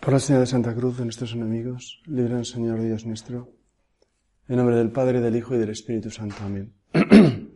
Por 0.00 0.14
la 0.14 0.18
señal 0.18 0.40
de 0.40 0.46
Santa 0.46 0.74
Cruz 0.74 0.96
de 0.96 1.04
nuestros 1.04 1.34
enemigos, 1.34 2.00
libran 2.06 2.46
Señor 2.46 2.80
Dios 2.80 3.04
nuestro, 3.04 3.52
en 4.48 4.56
nombre 4.56 4.76
del 4.76 4.90
Padre, 4.90 5.20
del 5.20 5.36
Hijo 5.36 5.54
y 5.54 5.58
del 5.58 5.68
Espíritu 5.68 6.10
Santo. 6.10 6.36
Amén. 6.42 6.72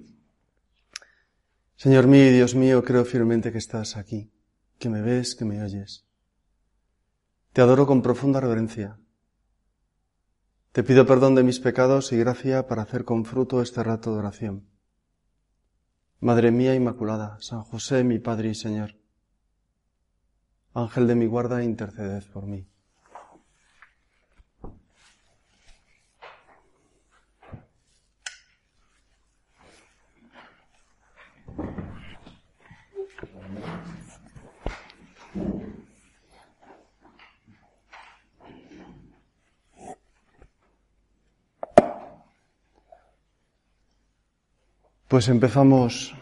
Señor 1.76 2.06
mío 2.06 2.26
y 2.26 2.34
Dios 2.34 2.54
mío, 2.54 2.84
creo 2.84 3.06
firmemente 3.06 3.50
que 3.50 3.56
estás 3.56 3.96
aquí, 3.96 4.30
que 4.78 4.90
me 4.90 5.00
ves, 5.00 5.34
que 5.34 5.46
me 5.46 5.62
oyes. 5.62 6.06
Te 7.54 7.62
adoro 7.62 7.86
con 7.86 8.02
profunda 8.02 8.40
reverencia. 8.40 8.98
Te 10.72 10.82
pido 10.82 11.06
perdón 11.06 11.34
de 11.36 11.44
mis 11.44 11.60
pecados 11.60 12.12
y 12.12 12.18
gracia 12.18 12.66
para 12.66 12.82
hacer 12.82 13.06
con 13.06 13.24
fruto 13.24 13.62
este 13.62 13.82
rato 13.82 14.12
de 14.12 14.18
oración. 14.18 14.68
Madre 16.20 16.50
mía 16.50 16.74
Inmaculada, 16.74 17.38
San 17.40 17.62
José, 17.62 18.04
mi 18.04 18.18
Padre 18.18 18.50
y 18.50 18.54
Señor, 18.54 18.96
Ángel 20.74 21.06
de 21.06 21.14
mi 21.14 21.26
guarda, 21.26 21.62
interceded 21.62 22.24
por 22.32 22.46
mí. 22.46 22.66
Pues 45.06 45.28
empezamos 45.28 46.12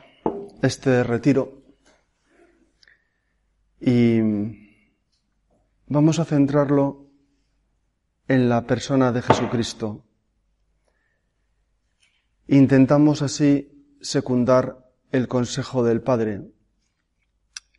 este 0.60 1.02
retiro 1.02 1.61
y 3.84 4.20
vamos 5.86 6.20
a 6.20 6.24
centrarlo 6.24 7.10
en 8.28 8.48
la 8.48 8.64
persona 8.64 9.10
de 9.10 9.22
Jesucristo. 9.22 10.06
Intentamos 12.46 13.22
así 13.22 13.96
secundar 14.00 14.88
el 15.10 15.26
consejo 15.26 15.82
del 15.82 16.00
Padre 16.00 16.42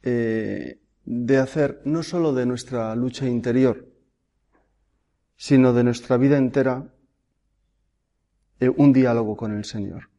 eh, 0.01 0.81
de 1.05 1.37
hacer 1.37 1.81
no 1.85 2.03
sólo 2.03 2.33
de 2.33 2.45
nuestra 2.45 2.93
lucha 2.95 3.25
interior, 3.25 3.87
sino 5.37 5.71
de 5.71 5.85
nuestra 5.85 6.17
vida 6.17 6.37
entera 6.37 6.93
eh, 8.59 8.67
un 8.67 8.91
diálogo 8.91 9.37
con 9.37 9.55
el 9.55 9.63
Señor 9.63 10.09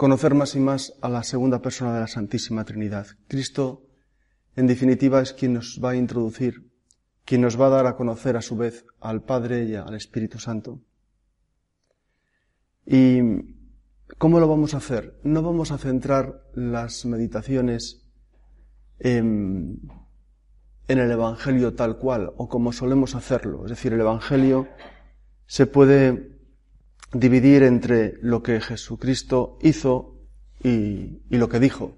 conocer 0.00 0.34
más 0.34 0.54
y 0.54 0.60
más 0.60 0.94
a 1.02 1.10
la 1.10 1.22
segunda 1.22 1.60
persona 1.60 1.92
de 1.92 2.00
la 2.00 2.06
Santísima 2.06 2.64
Trinidad. 2.64 3.06
Cristo, 3.28 3.89
en 4.56 4.66
definitiva, 4.66 5.20
es 5.20 5.32
quien 5.32 5.54
nos 5.54 5.80
va 5.82 5.90
a 5.90 5.96
introducir, 5.96 6.70
quien 7.24 7.40
nos 7.40 7.60
va 7.60 7.66
a 7.66 7.70
dar 7.70 7.86
a 7.86 7.96
conocer 7.96 8.36
a 8.36 8.42
su 8.42 8.56
vez 8.56 8.84
al 9.00 9.22
Padre 9.22 9.64
y 9.64 9.74
al 9.74 9.94
Espíritu 9.94 10.38
Santo. 10.38 10.80
¿Y 12.86 13.20
cómo 14.18 14.40
lo 14.40 14.48
vamos 14.48 14.74
a 14.74 14.78
hacer? 14.78 15.18
No 15.22 15.42
vamos 15.42 15.70
a 15.70 15.78
centrar 15.78 16.44
las 16.54 17.04
meditaciones 17.04 18.04
en, 18.98 19.80
en 20.88 20.98
el 20.98 21.10
Evangelio 21.10 21.74
tal 21.74 21.98
cual 21.98 22.32
o 22.36 22.48
como 22.48 22.72
solemos 22.72 23.14
hacerlo. 23.14 23.64
Es 23.64 23.70
decir, 23.70 23.92
el 23.92 24.00
Evangelio 24.00 24.66
se 25.46 25.66
puede 25.66 26.40
dividir 27.12 27.62
entre 27.62 28.14
lo 28.22 28.42
que 28.42 28.60
Jesucristo 28.60 29.58
hizo 29.62 30.20
y, 30.62 31.20
lo 31.30 31.48
que 31.48 31.58
dijo, 31.58 31.96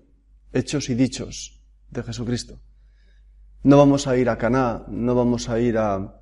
hechos 0.52 0.88
y 0.90 0.94
dichos 0.94 1.61
de 1.92 2.02
Jesucristo. 2.02 2.58
No 3.62 3.76
vamos 3.76 4.06
a 4.06 4.16
ir 4.16 4.28
a 4.28 4.38
Caná, 4.38 4.84
no 4.88 5.14
vamos 5.14 5.48
a 5.48 5.60
ir 5.60 5.78
a, 5.78 6.20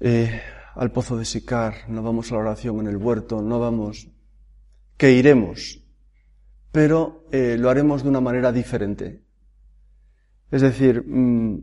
eh, 0.00 0.40
al 0.74 0.92
pozo 0.92 1.16
de 1.18 1.24
Sicar, 1.24 1.88
no 1.88 2.02
vamos 2.02 2.30
a 2.30 2.36
la 2.36 2.40
oración 2.40 2.80
en 2.80 2.86
el 2.86 2.96
huerto, 2.96 3.42
no 3.42 3.58
vamos, 3.58 4.08
que 4.96 5.12
iremos, 5.12 5.82
pero 6.70 7.26
eh, 7.32 7.56
lo 7.58 7.68
haremos 7.68 8.02
de 8.02 8.08
una 8.08 8.20
manera 8.20 8.52
diferente. 8.52 9.24
Es 10.50 10.62
decir, 10.62 11.04
mm, 11.06 11.62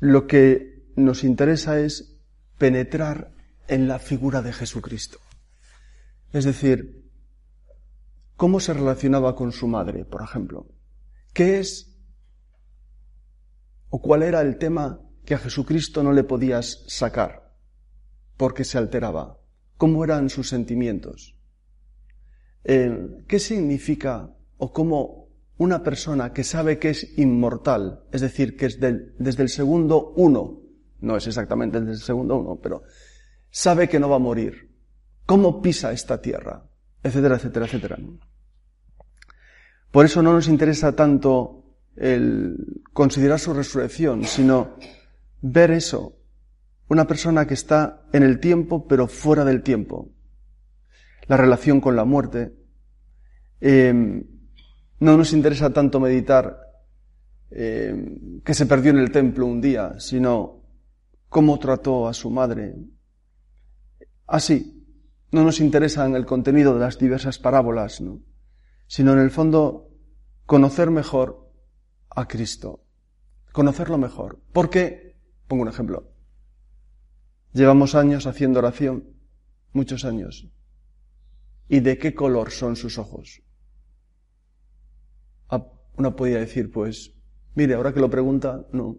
lo 0.00 0.26
que 0.26 0.92
nos 0.96 1.24
interesa 1.24 1.78
es 1.78 2.16
penetrar 2.58 3.32
en 3.68 3.86
la 3.86 3.98
figura 3.98 4.42
de 4.42 4.52
Jesucristo. 4.52 5.18
Es 6.32 6.44
decir, 6.44 7.09
cómo 8.40 8.58
se 8.58 8.72
relacionaba 8.72 9.36
con 9.36 9.52
su 9.52 9.68
madre, 9.68 10.06
por 10.06 10.22
ejemplo. 10.22 10.66
¿Qué 11.34 11.58
es 11.58 11.94
o 13.90 14.00
cuál 14.00 14.22
era 14.22 14.40
el 14.40 14.56
tema 14.56 14.98
que 15.26 15.34
a 15.34 15.38
Jesucristo 15.38 16.02
no 16.02 16.14
le 16.14 16.24
podías 16.24 16.82
sacar 16.86 17.52
porque 18.38 18.64
se 18.64 18.78
alteraba? 18.78 19.38
¿Cómo 19.76 20.04
eran 20.04 20.30
sus 20.30 20.48
sentimientos? 20.48 21.36
Eh, 22.64 23.24
¿Qué 23.28 23.38
significa 23.38 24.34
o 24.56 24.72
cómo 24.72 25.28
una 25.58 25.82
persona 25.82 26.32
que 26.32 26.42
sabe 26.42 26.78
que 26.78 26.88
es 26.88 27.18
inmortal, 27.18 28.04
es 28.10 28.22
decir, 28.22 28.56
que 28.56 28.64
es 28.64 28.80
desde 28.80 29.42
el 29.42 29.50
segundo 29.50 30.14
uno, 30.16 30.62
no 31.00 31.18
es 31.18 31.26
exactamente 31.26 31.78
desde 31.78 31.92
el 31.92 31.98
segundo 31.98 32.38
uno, 32.38 32.58
pero 32.58 32.84
sabe 33.50 33.86
que 33.86 34.00
no 34.00 34.08
va 34.08 34.16
a 34.16 34.18
morir, 34.30 34.74
cómo 35.26 35.60
pisa 35.60 35.92
esta 35.92 36.22
tierra, 36.22 36.66
etcétera, 37.02 37.36
etcétera, 37.36 37.66
etcétera. 37.66 37.98
Por 39.90 40.04
eso 40.04 40.22
no 40.22 40.32
nos 40.32 40.48
interesa 40.48 40.94
tanto 40.94 41.64
el 41.96 42.82
considerar 42.92 43.38
su 43.38 43.52
resurrección, 43.52 44.24
sino 44.24 44.76
ver 45.42 45.70
eso, 45.70 46.16
una 46.88 47.06
persona 47.06 47.46
que 47.46 47.54
está 47.54 48.04
en 48.12 48.22
el 48.22 48.40
tiempo 48.40 48.86
pero 48.86 49.06
fuera 49.06 49.44
del 49.44 49.62
tiempo, 49.62 50.10
la 51.26 51.36
relación 51.36 51.80
con 51.80 51.96
la 51.96 52.04
muerte. 52.04 52.54
Em, 53.60 54.24
no 55.00 55.16
nos 55.16 55.32
interesa 55.32 55.70
tanto 55.70 56.00
meditar 56.00 56.56
em, 57.50 58.40
que 58.42 58.54
se 58.54 58.66
perdió 58.66 58.92
en 58.92 58.98
el 58.98 59.10
templo 59.10 59.46
un 59.46 59.60
día, 59.60 59.98
sino 59.98 60.62
cómo 61.28 61.58
trató 61.58 62.06
a 62.08 62.14
su 62.14 62.30
madre, 62.30 62.74
Así, 64.30 64.86
no 65.32 65.42
nos 65.42 65.58
interesa 65.58 66.06
en 66.06 66.14
el 66.14 66.24
contenido 66.24 66.74
de 66.74 66.80
las 66.80 66.98
diversas 66.98 67.40
parábolas, 67.40 68.00
sino 68.90 69.12
en 69.12 69.20
el 69.20 69.30
fondo 69.30 69.88
conocer 70.46 70.90
mejor 70.90 71.48
a 72.10 72.26
Cristo, 72.26 72.84
conocerlo 73.52 73.98
mejor. 73.98 74.40
¿Por 74.52 74.68
qué? 74.68 75.16
Pongo 75.46 75.62
un 75.62 75.68
ejemplo. 75.68 76.12
Llevamos 77.52 77.94
años 77.94 78.26
haciendo 78.26 78.58
oración, 78.58 79.14
muchos 79.72 80.04
años. 80.04 80.48
¿Y 81.68 81.78
de 81.78 81.98
qué 81.98 82.16
color 82.16 82.50
son 82.50 82.74
sus 82.74 82.98
ojos? 82.98 83.44
Ah, 85.48 85.64
Uno 85.96 86.16
podría 86.16 86.40
decir, 86.40 86.72
pues, 86.72 87.14
mire, 87.54 87.74
ahora 87.74 87.94
que 87.94 88.00
lo 88.00 88.10
pregunta, 88.10 88.66
no, 88.72 88.98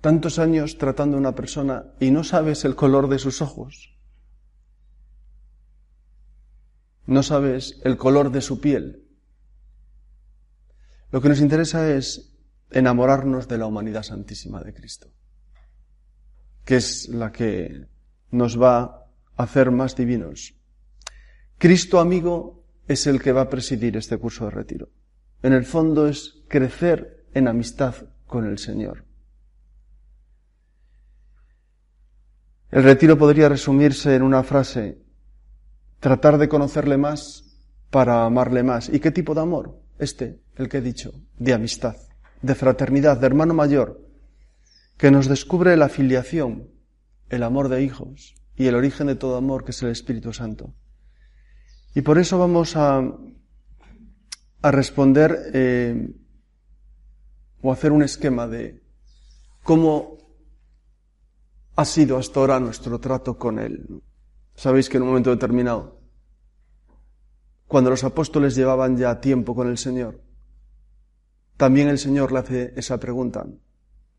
tantos 0.00 0.38
años 0.38 0.78
tratando 0.78 1.18
a 1.18 1.20
una 1.20 1.34
persona 1.34 1.92
y 2.00 2.10
no 2.10 2.24
sabes 2.24 2.64
el 2.64 2.74
color 2.74 3.10
de 3.10 3.18
sus 3.18 3.42
ojos. 3.42 3.99
No 7.10 7.24
sabes 7.24 7.80
el 7.82 7.96
color 7.96 8.30
de 8.30 8.40
su 8.40 8.60
piel. 8.60 9.04
Lo 11.10 11.20
que 11.20 11.28
nos 11.28 11.40
interesa 11.40 11.92
es 11.92 12.36
enamorarnos 12.70 13.48
de 13.48 13.58
la 13.58 13.66
humanidad 13.66 14.04
santísima 14.04 14.62
de 14.62 14.72
Cristo, 14.72 15.08
que 16.64 16.76
es 16.76 17.08
la 17.08 17.32
que 17.32 17.88
nos 18.30 18.62
va 18.62 19.08
a 19.34 19.42
hacer 19.42 19.72
más 19.72 19.96
divinos. 19.96 20.54
Cristo 21.58 21.98
amigo 21.98 22.62
es 22.86 23.08
el 23.08 23.20
que 23.20 23.32
va 23.32 23.40
a 23.40 23.50
presidir 23.50 23.96
este 23.96 24.16
curso 24.16 24.44
de 24.44 24.52
retiro. 24.52 24.88
En 25.42 25.52
el 25.52 25.64
fondo 25.64 26.06
es 26.06 26.44
crecer 26.46 27.26
en 27.34 27.48
amistad 27.48 27.96
con 28.28 28.46
el 28.46 28.58
Señor. 28.58 29.04
El 32.70 32.84
retiro 32.84 33.18
podría 33.18 33.48
resumirse 33.48 34.14
en 34.14 34.22
una 34.22 34.44
frase, 34.44 35.09
tratar 36.00 36.38
de 36.38 36.48
conocerle 36.48 36.96
más 36.96 37.44
para 37.90 38.24
amarle 38.24 38.62
más. 38.62 38.88
¿Y 38.88 39.00
qué 39.00 39.10
tipo 39.10 39.34
de 39.34 39.42
amor? 39.42 39.78
Este, 39.98 40.40
el 40.56 40.68
que 40.68 40.78
he 40.78 40.80
dicho, 40.80 41.12
de 41.38 41.52
amistad, 41.52 41.96
de 42.42 42.54
fraternidad, 42.54 43.18
de 43.18 43.26
hermano 43.26 43.54
mayor, 43.54 44.00
que 44.96 45.10
nos 45.10 45.28
descubre 45.28 45.76
la 45.76 45.88
filiación, 45.88 46.70
el 47.28 47.42
amor 47.42 47.68
de 47.68 47.82
hijos 47.82 48.34
y 48.56 48.66
el 48.66 48.74
origen 48.74 49.06
de 49.06 49.14
todo 49.14 49.36
amor, 49.36 49.64
que 49.64 49.70
es 49.70 49.82
el 49.82 49.90
Espíritu 49.90 50.32
Santo. 50.32 50.74
Y 51.94 52.02
por 52.02 52.18
eso 52.18 52.38
vamos 52.38 52.76
a, 52.76 53.02
a 54.62 54.70
responder 54.70 55.50
eh, 55.52 56.14
o 57.62 57.72
hacer 57.72 57.92
un 57.92 58.02
esquema 58.02 58.46
de 58.46 58.82
cómo 59.62 60.18
ha 61.76 61.84
sido 61.84 62.16
hasta 62.16 62.40
ahora 62.40 62.60
nuestro 62.60 62.98
trato 63.00 63.38
con 63.38 63.58
Él. 63.58 64.02
Sabéis 64.60 64.90
que 64.90 64.98
en 64.98 65.04
un 65.04 65.08
momento 65.08 65.30
determinado, 65.30 66.02
cuando 67.66 67.88
los 67.88 68.04
apóstoles 68.04 68.54
llevaban 68.54 68.94
ya 68.98 69.18
tiempo 69.18 69.54
con 69.54 69.68
el 69.68 69.78
Señor, 69.78 70.20
también 71.56 71.88
el 71.88 71.96
Señor 71.98 72.30
le 72.30 72.40
hace 72.40 72.74
esa 72.76 73.00
pregunta. 73.00 73.46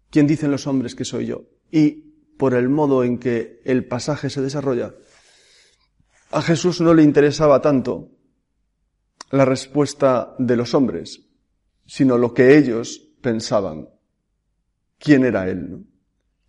¿Quién 0.10 0.26
dicen 0.26 0.50
los 0.50 0.66
hombres 0.66 0.96
que 0.96 1.06
soy 1.06 1.28
yo? 1.28 1.44
Y 1.70 1.92
por 2.40 2.56
el 2.56 2.70
modo 2.70 3.04
en 3.04 3.20
que 3.20 3.62
el 3.66 3.86
pasaje 3.86 4.32
se 4.32 4.42
desarrolla, 4.42 4.96
a 6.32 6.42
Jesús 6.42 6.82
no 6.82 6.96
le 6.96 7.04
interesaba 7.04 7.62
tanto 7.62 8.10
la 9.30 9.46
respuesta 9.46 10.34
de 10.40 10.56
los 10.56 10.74
hombres, 10.74 11.22
sino 11.86 12.18
lo 12.18 12.34
que 12.34 12.58
ellos 12.58 12.98
pensaban. 13.22 13.90
¿Quién 14.98 15.24
era 15.24 15.48
él? 15.48 15.86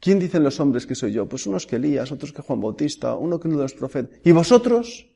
¿Quién 0.03 0.19
dicen 0.19 0.43
los 0.43 0.59
hombres 0.59 0.85
que 0.85 0.97
soy 0.97 1.13
yo? 1.13 1.29
Pues 1.29 1.47
unos 1.47 1.65
que 1.65 1.77
Elías, 1.77 2.11
otros 2.11 2.33
que 2.33 2.43
Juan 2.43 2.61
Bautista, 2.61 3.15
uno 3.15 3.39
que 3.39 3.47
uno 3.47 3.59
de 3.59 3.63
los 3.63 3.75
profetas. 3.75 4.19
¿Y 4.25 4.33
vosotros? 4.33 5.09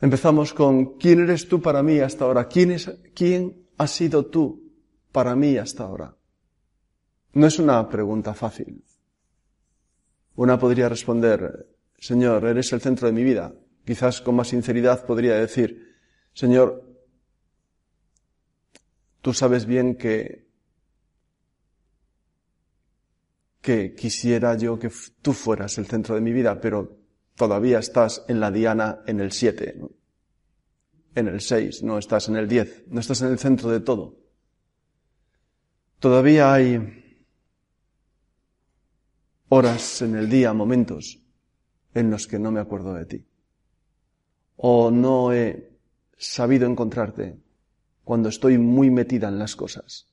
Empezamos 0.00 0.52
con 0.52 0.98
¿quién 0.98 1.20
eres 1.20 1.46
tú 1.46 1.62
para 1.62 1.84
mí 1.84 2.00
hasta 2.00 2.24
ahora? 2.24 2.48
¿Quién, 2.48 2.72
es, 2.72 2.90
quién 3.14 3.68
has 3.78 3.92
sido 3.92 4.26
tú 4.26 4.72
para 5.12 5.36
mí 5.36 5.56
hasta 5.56 5.84
ahora? 5.84 6.16
No 7.34 7.46
es 7.46 7.60
una 7.60 7.88
pregunta 7.88 8.34
fácil. 8.34 8.82
Una 10.34 10.58
podría 10.58 10.88
responder, 10.88 11.68
Señor, 11.96 12.44
eres 12.44 12.72
el 12.72 12.80
centro 12.80 13.06
de 13.06 13.12
mi 13.12 13.22
vida. 13.22 13.54
Quizás 13.84 14.20
con 14.20 14.34
más 14.34 14.48
sinceridad 14.48 15.06
podría 15.06 15.36
decir, 15.36 15.94
Señor, 16.32 16.82
tú 19.20 19.32
sabes 19.32 19.64
bien 19.64 19.94
que, 19.94 20.50
que 23.62 23.94
quisiera 23.94 24.54
yo 24.58 24.78
que 24.78 24.90
tú 25.22 25.32
fueras 25.32 25.78
el 25.78 25.86
centro 25.86 26.14
de 26.14 26.20
mi 26.20 26.32
vida, 26.32 26.60
pero 26.60 26.98
todavía 27.36 27.78
estás 27.78 28.24
en 28.28 28.40
la 28.40 28.50
diana 28.50 29.00
en 29.06 29.20
el 29.20 29.32
7, 29.32 29.80
en 31.14 31.28
el 31.28 31.40
6, 31.40 31.82
no 31.82 31.96
estás 31.96 32.28
en 32.28 32.36
el 32.36 32.46
10, 32.46 32.84
no 32.88 33.00
estás 33.00 33.22
en 33.22 33.28
el 33.28 33.38
centro 33.38 33.70
de 33.70 33.80
todo. 33.80 34.18
Todavía 35.98 36.52
hay 36.52 37.26
horas 39.48 40.02
en 40.02 40.16
el 40.16 40.28
día, 40.28 40.52
momentos 40.52 41.18
en 41.94 42.10
los 42.10 42.26
que 42.26 42.38
no 42.38 42.50
me 42.50 42.60
acuerdo 42.60 42.92
de 42.92 43.06
ti 43.06 43.26
o 44.64 44.92
no 44.92 45.32
he 45.32 45.76
sabido 46.16 46.66
encontrarte 46.66 47.36
cuando 48.04 48.28
estoy 48.28 48.58
muy 48.58 48.90
metida 48.90 49.28
en 49.28 49.38
las 49.38 49.56
cosas 49.56 50.06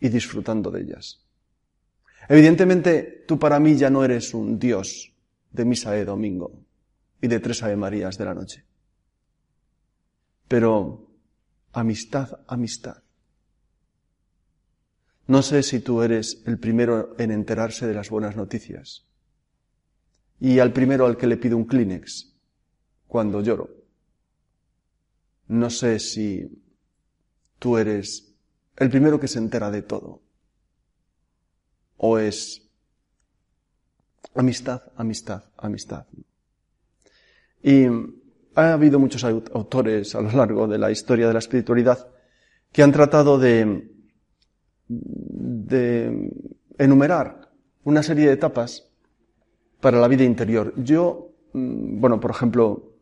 y 0.00 0.08
disfrutando 0.08 0.70
de 0.70 0.80
ellas. 0.80 1.25
Evidentemente, 2.28 3.24
tú 3.26 3.38
para 3.38 3.60
mí 3.60 3.76
ya 3.76 3.90
no 3.90 4.04
eres 4.04 4.34
un 4.34 4.58
Dios 4.58 5.12
de 5.52 5.64
misa 5.64 5.92
de 5.92 6.04
domingo 6.04 6.52
y 7.20 7.28
de 7.28 7.40
tres 7.40 7.62
Ave 7.62 7.76
Marías 7.76 8.18
de 8.18 8.24
la 8.24 8.34
noche. 8.34 8.64
Pero 10.48 11.08
amistad, 11.72 12.40
amistad. 12.46 13.02
No 15.28 15.42
sé 15.42 15.62
si 15.62 15.80
tú 15.80 16.02
eres 16.02 16.42
el 16.46 16.58
primero 16.58 17.14
en 17.18 17.32
enterarse 17.32 17.86
de 17.86 17.94
las 17.94 18.10
buenas 18.10 18.36
noticias 18.36 19.06
y 20.38 20.58
al 20.58 20.72
primero 20.72 21.06
al 21.06 21.16
que 21.16 21.26
le 21.26 21.36
pido 21.36 21.56
un 21.56 21.64
Kleenex 21.64 22.32
cuando 23.08 23.40
lloro. 23.40 23.70
No 25.48 25.70
sé 25.70 25.98
si 25.98 26.62
tú 27.58 27.78
eres 27.78 28.34
el 28.76 28.90
primero 28.90 29.18
que 29.18 29.28
se 29.28 29.38
entera 29.38 29.70
de 29.70 29.82
todo. 29.82 30.25
O 31.96 32.18
es 32.18 32.62
amistad, 34.34 34.82
amistad, 34.96 35.44
amistad. 35.56 36.06
Y 37.62 37.86
ha 38.54 38.72
habido 38.72 38.98
muchos 38.98 39.24
autores 39.24 40.14
a 40.14 40.20
lo 40.20 40.30
largo 40.32 40.66
de 40.66 40.78
la 40.78 40.90
historia 40.90 41.26
de 41.26 41.32
la 41.32 41.38
espiritualidad 41.38 42.08
que 42.72 42.82
han 42.82 42.92
tratado 42.92 43.38
de, 43.38 43.90
de 44.88 46.30
enumerar 46.78 47.50
una 47.84 48.02
serie 48.02 48.26
de 48.26 48.32
etapas 48.32 48.88
para 49.80 50.00
la 50.00 50.08
vida 50.08 50.24
interior. 50.24 50.74
Yo, 50.76 51.32
mm, 51.52 52.00
bueno, 52.00 52.20
por 52.20 52.30
ejemplo, 52.30 52.95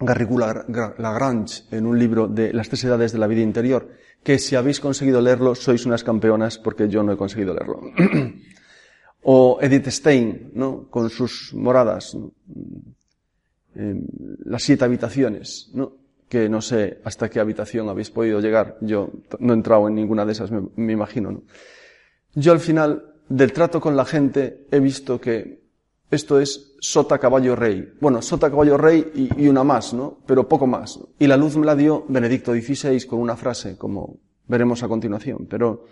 Garrigou 0.00 0.38
Lagrange 0.38 1.64
en 1.70 1.86
un 1.86 1.98
libro 1.98 2.28
de 2.28 2.52
Las 2.52 2.68
tres 2.68 2.84
edades 2.84 3.12
de 3.12 3.18
la 3.18 3.26
vida 3.26 3.40
interior, 3.40 3.88
que 4.22 4.38
si 4.38 4.56
habéis 4.56 4.80
conseguido 4.80 5.20
leerlo 5.20 5.54
sois 5.54 5.86
unas 5.86 6.04
campeonas 6.04 6.58
porque 6.58 6.88
yo 6.88 7.02
no 7.02 7.12
he 7.12 7.16
conseguido 7.16 7.54
leerlo. 7.54 7.80
o 9.22 9.58
Edith 9.60 9.88
Stein, 9.88 10.52
¿no? 10.54 10.88
Con 10.90 11.10
sus 11.10 11.54
moradas, 11.54 12.16
las 13.74 14.62
siete 14.62 14.84
habitaciones, 14.84 15.70
¿no? 15.74 15.96
Que 16.28 16.48
no 16.48 16.60
sé 16.60 17.00
hasta 17.04 17.28
qué 17.28 17.40
habitación 17.40 17.88
habéis 17.88 18.10
podido 18.10 18.40
llegar. 18.40 18.78
Yo 18.80 19.10
no 19.38 19.52
he 19.52 19.56
entrado 19.56 19.88
en 19.88 19.94
ninguna 19.94 20.24
de 20.24 20.32
esas, 20.32 20.50
me, 20.50 20.62
me 20.76 20.92
imagino, 20.92 21.30
¿no? 21.30 21.42
Yo 22.34 22.52
al 22.52 22.60
final 22.60 23.12
del 23.28 23.52
trato 23.52 23.80
con 23.80 23.96
la 23.96 24.04
gente 24.04 24.66
he 24.70 24.80
visto 24.80 25.20
que 25.20 25.61
esto 26.12 26.38
es 26.38 26.74
sota 26.78 27.18
caballo 27.18 27.56
rey. 27.56 27.94
Bueno, 27.98 28.20
sota 28.20 28.50
caballo 28.50 28.76
rey 28.76 29.30
y, 29.34 29.48
una 29.48 29.64
más, 29.64 29.94
¿no? 29.94 30.18
Pero 30.26 30.46
poco 30.46 30.66
más. 30.66 31.00
Y 31.18 31.26
la 31.26 31.38
luz 31.38 31.56
me 31.56 31.64
la 31.64 31.74
dio 31.74 32.04
Benedicto 32.06 32.52
XVI 32.52 33.06
con 33.06 33.18
una 33.18 33.34
frase, 33.34 33.78
como 33.78 34.18
veremos 34.46 34.82
a 34.82 34.88
continuación. 34.88 35.46
Pero 35.48 35.86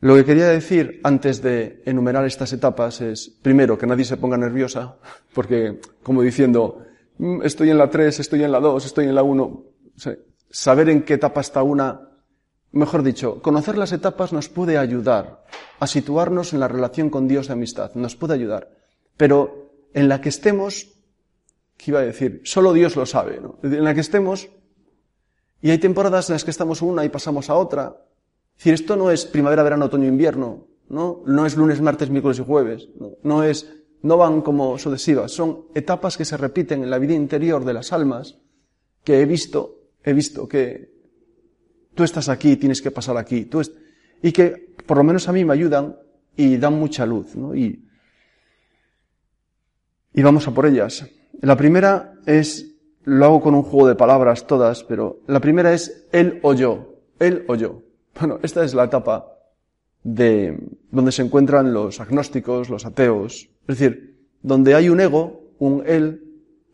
lo 0.00 0.16
que 0.16 0.24
quería 0.24 0.48
decir 0.48 1.00
antes 1.04 1.40
de 1.40 1.80
enumerar 1.86 2.24
estas 2.26 2.52
etapas 2.52 3.00
es, 3.00 3.28
primero, 3.28 3.78
que 3.78 3.86
nadie 3.86 4.04
se 4.04 4.16
ponga 4.16 4.36
nerviosa, 4.36 4.96
porque, 5.32 5.80
como 6.02 6.20
diciendo, 6.22 6.82
mm, 7.18 7.42
estoy 7.44 7.70
en 7.70 7.78
la 7.78 7.88
3, 7.88 8.18
estoy 8.18 8.42
en 8.42 8.50
la 8.50 8.58
2, 8.58 8.84
estoy 8.84 9.04
en 9.04 9.14
la 9.14 9.22
1, 9.22 9.64
saber 10.50 10.88
en 10.88 11.02
qué 11.02 11.14
etapa 11.14 11.40
está 11.40 11.62
una, 11.62 12.00
mejor 12.72 13.04
dicho, 13.04 13.40
conocer 13.42 13.78
las 13.78 13.92
etapas 13.92 14.32
nos 14.32 14.48
puede 14.48 14.76
ayudar 14.76 15.44
a 15.78 15.86
situarnos 15.86 16.52
en 16.52 16.58
la 16.58 16.66
relación 16.66 17.10
con 17.10 17.28
Dios 17.28 17.46
de 17.46 17.52
amistad, 17.52 17.94
nos 17.94 18.16
puede 18.16 18.34
ayudar. 18.34 18.76
Pero 19.18 19.72
en 19.92 20.08
la 20.08 20.22
que 20.22 20.30
estemos, 20.30 20.94
¿qué 21.76 21.90
iba 21.90 22.00
a 22.00 22.04
decir? 22.04 22.40
Solo 22.44 22.72
Dios 22.72 22.96
lo 22.96 23.04
sabe, 23.04 23.40
¿no? 23.40 23.58
En 23.62 23.84
la 23.84 23.92
que 23.92 24.00
estemos, 24.00 24.48
y 25.60 25.70
hay 25.70 25.78
temporadas 25.78 26.30
en 26.30 26.34
las 26.34 26.44
que 26.44 26.52
estamos 26.52 26.80
una 26.80 27.04
y 27.04 27.10
pasamos 27.10 27.50
a 27.50 27.56
otra. 27.56 28.06
Es 28.52 28.64
decir, 28.64 28.74
esto 28.74 28.96
no 28.96 29.10
es 29.10 29.26
primavera, 29.26 29.62
verano, 29.62 29.86
otoño, 29.86 30.06
invierno, 30.06 30.66
¿no? 30.88 31.22
No 31.26 31.44
es 31.44 31.56
lunes, 31.56 31.80
martes, 31.80 32.10
miércoles 32.10 32.38
y 32.38 32.44
jueves, 32.44 32.88
¿no? 32.98 33.16
No 33.22 33.42
es, 33.42 33.68
no 34.02 34.16
van 34.16 34.40
como 34.40 34.78
sucesivas, 34.78 35.32
son 35.32 35.66
etapas 35.74 36.16
que 36.16 36.24
se 36.24 36.36
repiten 36.36 36.84
en 36.84 36.90
la 36.90 36.98
vida 36.98 37.14
interior 37.14 37.64
de 37.64 37.74
las 37.74 37.92
almas 37.92 38.38
que 39.02 39.20
he 39.20 39.26
visto, 39.26 39.80
he 40.04 40.12
visto 40.12 40.46
que 40.46 40.92
tú 41.94 42.04
estás 42.04 42.28
aquí, 42.28 42.56
tienes 42.56 42.80
que 42.80 42.92
pasar 42.92 43.16
aquí, 43.16 43.46
tú 43.46 43.62
y 44.22 44.30
que 44.30 44.74
por 44.86 44.96
lo 44.96 45.04
menos 45.04 45.28
a 45.28 45.32
mí 45.32 45.44
me 45.44 45.54
ayudan 45.54 45.96
y 46.36 46.56
dan 46.56 46.74
mucha 46.74 47.04
luz, 47.04 47.34
¿no? 47.34 47.54
Y 47.54 47.87
y 50.12 50.22
vamos 50.22 50.46
a 50.48 50.52
por 50.52 50.66
ellas. 50.66 51.06
La 51.40 51.56
primera 51.56 52.14
es, 52.26 52.74
lo 53.04 53.24
hago 53.24 53.40
con 53.40 53.54
un 53.54 53.62
juego 53.62 53.88
de 53.88 53.94
palabras 53.94 54.46
todas, 54.46 54.84
pero 54.84 55.20
la 55.26 55.40
primera 55.40 55.72
es 55.72 56.06
él 56.12 56.40
o 56.42 56.54
yo, 56.54 56.96
él 57.18 57.44
o 57.48 57.54
yo. 57.54 57.82
Bueno, 58.18 58.38
esta 58.42 58.64
es 58.64 58.74
la 58.74 58.84
etapa 58.84 59.38
de 60.02 60.58
donde 60.90 61.12
se 61.12 61.22
encuentran 61.22 61.72
los 61.72 62.00
agnósticos, 62.00 62.70
los 62.70 62.86
ateos, 62.86 63.48
es 63.68 63.78
decir, 63.78 64.18
donde 64.42 64.74
hay 64.74 64.88
un 64.88 65.00
ego, 65.00 65.52
un 65.58 65.82
él, 65.86 66.24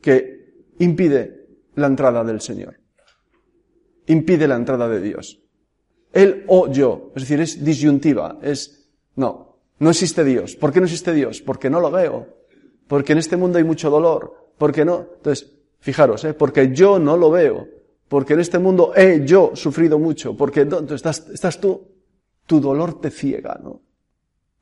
que 0.00 0.55
impide 0.79 1.47
la 1.75 1.87
entrada 1.87 2.25
del 2.25 2.41
Señor, 2.41 2.79
impide 4.07 4.47
la 4.47 4.57
entrada 4.57 4.88
de 4.88 5.00
Dios. 5.00 5.41
Él 6.12 6.45
o 6.47 6.71
yo, 6.71 7.12
es 7.17 7.23
decir, 7.23 7.41
es 7.41 7.64
disyuntiva, 7.64 8.38
es, 8.43 8.88
no, 9.17 9.59
no 9.79 9.91
existe 9.91 10.23
Dios. 10.25 10.55
¿Por 10.55 10.73
qué 10.73 10.81
no 10.81 10.87
existe 10.87 11.12
Dios? 11.12 11.43
Porque 11.43 11.69
no 11.69 11.81
lo 11.81 11.91
veo, 11.91 12.29
porque 12.95 13.11
en 13.11 13.19
este 13.19 13.37
mundo 13.37 13.59
hay 13.59 13.65
mucho 13.65 13.91
dolor, 13.91 14.53
porque 14.57 14.85
no. 14.85 15.09
Entonces, 15.17 15.51
fijaros, 15.81 16.25
¿eh? 16.27 16.33
porque 16.33 16.73
yo 16.73 17.01
no 17.01 17.17
lo 17.17 17.29
veo, 17.29 17.67
porque 18.07 18.35
en 18.35 18.39
este 18.39 18.61
mundo 18.61 18.93
he 18.95 19.25
yo 19.27 19.51
sufrido 19.55 19.99
mucho, 19.99 20.37
porque 20.37 20.61
entonces 20.61 21.05
estás, 21.33 21.61
tú, 21.61 21.89
tu 22.47 22.61
dolor 22.61 23.01
te 23.01 23.11
ciega, 23.11 23.59
¿no? 23.61 23.83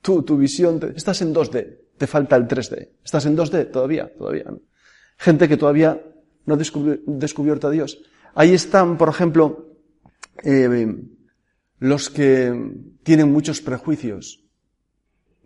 Tú, 0.00 0.22
tu 0.22 0.38
visión, 0.38 0.80
estás 0.96 1.20
en 1.20 1.34
2D, 1.34 1.76
te 1.98 2.06
falta 2.06 2.36
el 2.36 2.48
3D. 2.48 2.88
¿Estás 3.04 3.26
en 3.26 3.36
2D? 3.36 3.70
Todavía, 3.70 4.10
todavía, 4.16 4.44
¿no? 4.44 4.60
Gente 5.18 5.46
que 5.46 5.58
todavía 5.58 6.02
no 6.46 6.54
ha 6.54 6.56
descubierto 6.56 7.68
a 7.68 7.70
Dios. 7.70 8.00
Ahí 8.34 8.54
están, 8.54 8.96
por 8.96 9.10
ejemplo, 9.10 9.76
eh, 10.42 10.96
los 11.80 12.08
que 12.08 12.72
tienen 13.02 13.30
muchos 13.30 13.60
prejuicios 13.60 14.42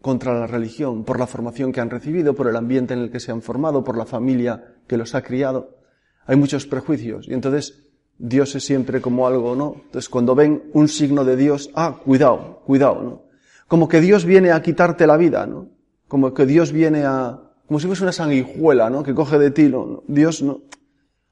contra 0.06 0.38
la 0.38 0.46
religión, 0.46 1.02
por 1.02 1.18
la 1.18 1.26
formación 1.26 1.72
que 1.72 1.80
han 1.80 1.90
recibido, 1.90 2.32
por 2.32 2.46
el 2.46 2.54
ambiente 2.54 2.94
en 2.94 3.00
el 3.00 3.10
que 3.10 3.18
se 3.18 3.32
han 3.32 3.42
formado, 3.42 3.82
por 3.82 3.96
la 3.96 4.06
familia 4.06 4.76
que 4.86 4.96
los 4.96 5.16
ha 5.16 5.22
criado. 5.22 5.80
Hay 6.26 6.36
muchos 6.36 6.64
prejuicios 6.64 7.26
y 7.26 7.34
entonces 7.34 7.82
Dios 8.16 8.54
es 8.54 8.64
siempre 8.64 9.00
como 9.00 9.26
algo, 9.26 9.56
¿no? 9.56 9.74
Entonces 9.86 10.08
cuando 10.08 10.36
ven 10.36 10.70
un 10.74 10.86
signo 10.86 11.24
de 11.24 11.34
Dios, 11.34 11.70
ah, 11.74 11.98
cuidado, 12.04 12.62
cuidado, 12.64 13.02
¿no? 13.02 13.22
Como 13.66 13.88
que 13.88 14.00
Dios 14.00 14.24
viene 14.24 14.52
a 14.52 14.62
quitarte 14.62 15.08
la 15.08 15.16
vida, 15.16 15.44
¿no? 15.44 15.70
Como 16.06 16.32
que 16.32 16.46
Dios 16.46 16.70
viene 16.70 17.02
a, 17.02 17.40
como 17.66 17.80
si 17.80 17.88
fuese 17.88 18.04
una 18.04 18.12
sanguijuela, 18.12 18.88
¿no? 18.88 19.02
Que 19.02 19.12
coge 19.12 19.40
de 19.40 19.50
ti, 19.50 19.64
¿no? 19.64 20.04
Dios 20.06 20.40
no. 20.40 20.60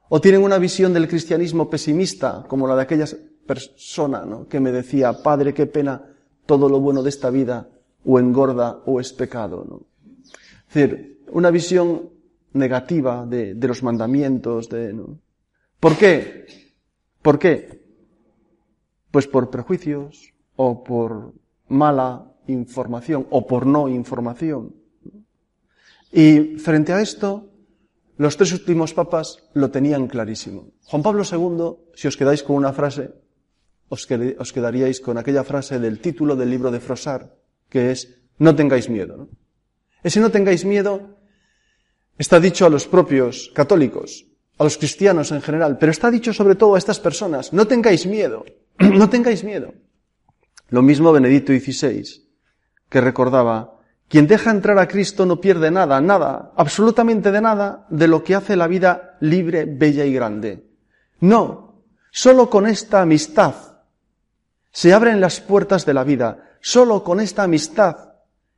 O 0.08 0.20
tienen 0.20 0.42
una 0.42 0.58
visión 0.58 0.92
del 0.92 1.06
cristianismo 1.06 1.70
pesimista, 1.70 2.44
como 2.48 2.66
la 2.66 2.74
de 2.74 2.82
aquella 2.82 3.06
persona, 3.46 4.24
¿no? 4.24 4.48
Que 4.48 4.58
me 4.58 4.72
decía, 4.72 5.22
Padre, 5.22 5.54
qué 5.54 5.66
pena, 5.66 6.02
todo 6.44 6.68
lo 6.68 6.80
bueno 6.80 7.04
de 7.04 7.10
esta 7.10 7.30
vida 7.30 7.68
o 8.04 8.18
engorda 8.18 8.82
o 8.86 9.00
es 9.00 9.12
pecado, 9.12 9.64
¿no? 9.68 9.86
Es 10.68 10.74
decir, 10.74 11.24
una 11.32 11.50
visión 11.50 12.10
negativa 12.52 13.26
de, 13.26 13.54
de 13.54 13.68
los 13.68 13.82
mandamientos, 13.82 14.68
de, 14.68 14.92
¿no? 14.92 15.18
¿Por 15.80 15.96
qué? 15.96 16.46
¿Por 17.22 17.38
qué? 17.38 17.84
Pues 19.10 19.26
por 19.26 19.50
prejuicios 19.50 20.32
o 20.56 20.82
por 20.82 21.34
mala 21.68 22.32
información 22.46 23.26
o 23.30 23.46
por 23.46 23.66
no 23.66 23.88
información. 23.88 24.74
Y 26.12 26.58
frente 26.58 26.92
a 26.92 27.00
esto, 27.00 27.50
los 28.16 28.36
tres 28.36 28.52
últimos 28.52 28.94
papas 28.94 29.42
lo 29.54 29.70
tenían 29.70 30.06
clarísimo. 30.06 30.70
Juan 30.84 31.02
Pablo 31.02 31.24
II, 31.24 31.90
si 31.94 32.06
os 32.06 32.16
quedáis 32.16 32.42
con 32.42 32.56
una 32.56 32.72
frase, 32.72 33.10
os, 33.88 34.06
quedaríais 34.06 35.00
con 35.00 35.18
aquella 35.18 35.42
frase 35.42 35.78
del 35.78 35.98
título 35.98 36.36
del 36.36 36.50
libro 36.50 36.70
de 36.70 36.80
Frosar, 36.80 37.34
que 37.74 37.90
es, 37.90 38.22
no 38.38 38.54
tengáis 38.54 38.88
miedo. 38.88 39.28
Ese 40.04 40.20
no 40.20 40.30
tengáis 40.30 40.64
miedo 40.64 41.18
está 42.16 42.38
dicho 42.38 42.64
a 42.64 42.70
los 42.70 42.86
propios 42.86 43.50
católicos, 43.52 44.26
a 44.58 44.62
los 44.62 44.78
cristianos 44.78 45.32
en 45.32 45.42
general, 45.42 45.76
pero 45.76 45.90
está 45.90 46.08
dicho 46.08 46.32
sobre 46.32 46.54
todo 46.54 46.76
a 46.76 46.78
estas 46.78 47.00
personas, 47.00 47.52
no 47.52 47.66
tengáis 47.66 48.06
miedo, 48.06 48.44
no 48.78 49.10
tengáis 49.10 49.42
miedo. 49.42 49.74
Lo 50.68 50.82
mismo 50.82 51.10
Benedicto 51.10 51.52
XVI, 51.52 52.04
que 52.88 53.00
recordaba, 53.00 53.80
quien 54.06 54.28
deja 54.28 54.52
entrar 54.52 54.78
a 54.78 54.86
Cristo 54.86 55.26
no 55.26 55.40
pierde 55.40 55.72
nada, 55.72 56.00
nada, 56.00 56.52
absolutamente 56.56 57.32
de 57.32 57.40
nada, 57.40 57.88
de 57.90 58.06
lo 58.06 58.22
que 58.22 58.36
hace 58.36 58.54
la 58.54 58.68
vida 58.68 59.16
libre, 59.18 59.64
bella 59.64 60.04
y 60.04 60.12
grande. 60.12 60.70
No, 61.18 61.82
solo 62.12 62.48
con 62.48 62.68
esta 62.68 63.02
amistad 63.02 63.73
se 64.74 64.92
abren 64.92 65.20
las 65.20 65.40
puertas 65.40 65.86
de 65.86 65.94
la 65.94 66.02
vida, 66.02 66.58
solo 66.60 67.04
con 67.04 67.20
esta 67.20 67.44
amistad 67.44 68.14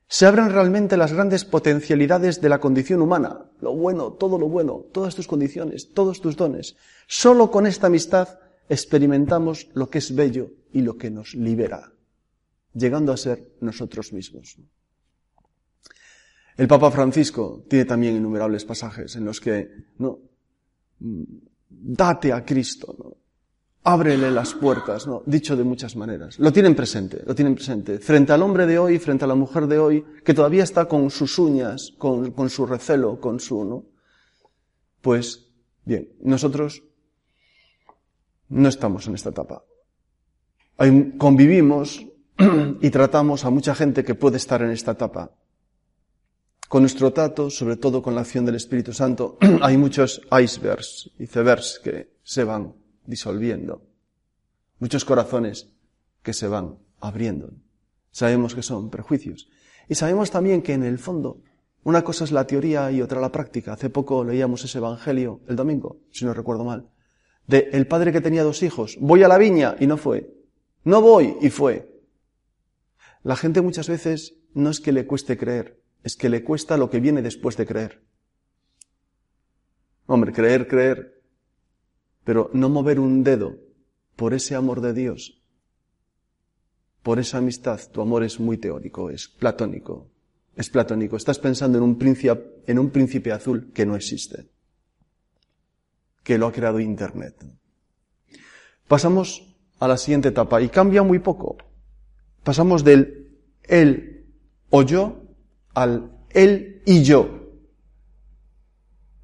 se 0.09 0.25
abren 0.25 0.51
realmente 0.51 0.97
las 0.97 1.13
grandes 1.13 1.45
potencialidades 1.45 2.41
de 2.41 2.49
la 2.49 2.59
condición 2.59 3.03
humana, 3.03 3.51
lo 3.61 3.75
bueno, 3.75 4.13
todo 4.13 4.39
lo 4.39 4.49
bueno, 4.49 4.87
todas 4.93 5.15
tus 5.15 5.27
condiciones, 5.27 5.93
todos 5.93 6.23
tus 6.23 6.37
dones. 6.37 6.77
Solo 7.07 7.51
con 7.51 7.67
esta 7.67 7.89
amistad 7.89 8.39
experimentamos 8.69 9.69
lo 9.75 9.91
que 9.91 9.99
es 9.99 10.15
bello 10.15 10.53
y 10.73 10.81
lo 10.81 10.97
que 10.97 11.11
nos 11.11 11.35
libera, 11.35 11.93
llegando 12.73 13.13
a 13.13 13.19
ser 13.19 13.53
nosotros 13.61 14.15
mismos. 14.15 14.57
El 16.57 16.67
Papa 16.67 16.91
Francisco 16.91 17.67
tiene 17.69 17.85
también 17.85 18.17
innumerables 18.17 18.65
pasajes 18.65 19.17
en 19.17 19.27
los 19.27 19.39
que, 19.39 19.69
no, 19.99 20.19
date 21.69 22.33
a 22.33 22.43
Cristo, 22.43 22.97
¿no? 22.99 23.26
Ábrele 23.87 24.33
las 24.33 24.53
puertas, 24.53 25.07
¿no? 25.07 25.23
Dicho 25.27 25.57
de 25.57 25.63
muchas 25.63 25.95
maneras. 25.95 26.41
Lo 26.41 26.53
tienen 26.53 26.75
presente, 26.75 27.23
lo 27.25 27.37
tienen 27.37 27.55
presente. 27.55 28.01
Frente 28.01 28.33
al 28.33 28.43
hombre 28.43 28.67
de 28.67 28.81
hoy, 28.81 28.99
frente 28.99 29.25
a 29.25 29.29
la 29.29 29.37
mujer 29.37 29.69
de 29.69 29.79
hoy, 29.79 30.05
que 30.25 30.35
todavía 30.35 30.65
está 30.65 30.87
con 30.87 31.09
sus 31.09 31.39
uñas, 31.39 31.93
con, 31.97 32.51
su 32.51 32.67
recelo, 32.67 33.21
con 33.21 33.39
su, 33.39 33.65
¿no? 33.65 33.85
Pues, 35.01 35.53
bien, 35.85 36.09
nosotros 36.21 36.83
no 38.49 38.69
estamos 38.69 39.07
en 39.07 39.15
esta 39.15 39.31
etapa. 39.31 39.63
convivimos 41.17 42.05
y 42.81 42.91
tratamos 42.91 43.45
a 43.45 43.51
mucha 43.51 43.77
gente 43.77 44.03
que 44.03 44.17
puede 44.17 44.39
estar 44.39 44.63
en 44.63 44.71
esta 44.71 44.93
etapa. 44.93 45.31
Con 46.69 46.83
nuestro 46.83 47.13
trato, 47.13 47.51
sobre 47.51 47.77
todo 47.77 48.03
con 48.03 48.17
la 48.17 48.23
acción 48.23 48.45
del 48.45 48.57
Espíritu 48.57 48.93
Santo, 48.93 49.39
hay 49.63 49.77
muchos 49.77 50.23
icebergs, 50.33 51.09
icebergs 51.21 51.81
que 51.85 52.17
se 52.25 52.43
van 52.43 52.86
disolviendo. 53.07 53.83
Muchos 54.79 55.05
corazones 55.05 55.71
que 56.23 56.33
se 56.33 56.49
van 56.49 56.79
abriendo. 57.01 57.53
Sabemos 58.11 58.55
que 58.55 58.63
son 58.63 58.91
prejuicios. 58.91 59.49
Y 59.89 59.95
sabemos 59.95 60.31
también 60.31 60.63
que 60.63 60.73
en 60.73 60.83
el 60.83 60.99
fondo, 60.99 61.43
una 61.85 62.03
cosa 62.03 62.25
es 62.25 62.33
la 62.33 62.47
teoría 62.47 62.91
y 62.91 63.01
otra 63.01 63.21
la 63.21 63.31
práctica. 63.31 63.75
Hace 63.75 63.91
poco 63.91 64.25
leíamos 64.25 64.65
ese 64.65 64.79
evangelio, 64.79 65.41
el 65.47 65.57
domingo, 65.57 66.01
si 66.11 66.25
no 66.25 66.35
recuerdo 66.35 66.65
mal, 66.65 66.91
de 67.47 67.69
el 67.73 67.87
padre 67.87 68.13
que 68.13 68.21
tenía 68.21 68.43
dos 68.43 68.63
hijos. 68.63 68.97
Voy 69.01 69.23
a 69.23 69.29
la 69.29 69.39
viña 69.39 69.77
y 69.79 69.87
no 69.87 69.97
fue. 69.97 70.35
No 70.85 71.01
voy 71.01 71.37
y 71.41 71.51
fue. 71.51 71.97
La 73.23 73.37
gente 73.37 73.61
muchas 73.61 73.89
veces 73.89 74.37
no 74.55 74.71
es 74.71 74.81
que 74.81 74.93
le 74.93 75.07
cueste 75.07 75.37
creer, 75.37 75.81
es 76.03 76.17
que 76.17 76.29
le 76.29 76.43
cuesta 76.43 76.77
lo 76.77 76.91
que 76.91 77.01
viene 77.01 77.23
después 77.23 77.57
de 77.57 77.67
creer. 77.67 78.03
Hombre, 80.07 80.33
creer, 80.33 80.69
creer, 80.69 81.16
pero 82.27 82.51
no 82.53 82.69
mover 82.69 82.99
un 82.99 83.23
dedo 83.23 83.55
por 84.17 84.35
ese 84.35 84.57
amor 84.57 84.81
de 84.81 84.93
Dios, 84.93 85.41
por 87.05 87.21
esa 87.21 87.39
amistad, 87.39 87.81
tu 87.93 88.01
amor 88.01 88.25
es 88.25 88.41
muy 88.41 88.59
teórico, 88.59 89.11
es 89.11 89.29
platónico, 89.29 90.09
es 90.57 90.69
platónico. 90.69 91.17
Estás 91.17 91.39
pensando 91.39 91.79
en 91.79 91.85
un 91.85 91.97
príncipe, 91.97 92.65
en 92.67 92.81
un 92.81 92.91
príncipe 92.91 93.31
azul 93.31 93.71
que 93.73 93.87
no 93.87 93.95
existe, 93.95 94.49
que 96.25 96.37
lo 96.37 96.49
ha 96.49 96.53
creado 96.53 96.81
Internet. 96.81 97.37
Pasamos 98.89 99.47
a 99.79 99.87
la 99.87 99.97
siguiente 99.97 100.31
etapa 100.31 100.61
y 100.61 100.69
cambia 100.69 101.05
muy 101.05 101.21
poco. 101.21 101.57
Pasamos 102.43 102.83
del 102.83 103.39
él 103.63 104.27
o 104.71 104.83
yo 104.83 105.23
al 105.75 106.11
él 106.31 106.83
y 106.87 107.05
yo. 107.05 107.53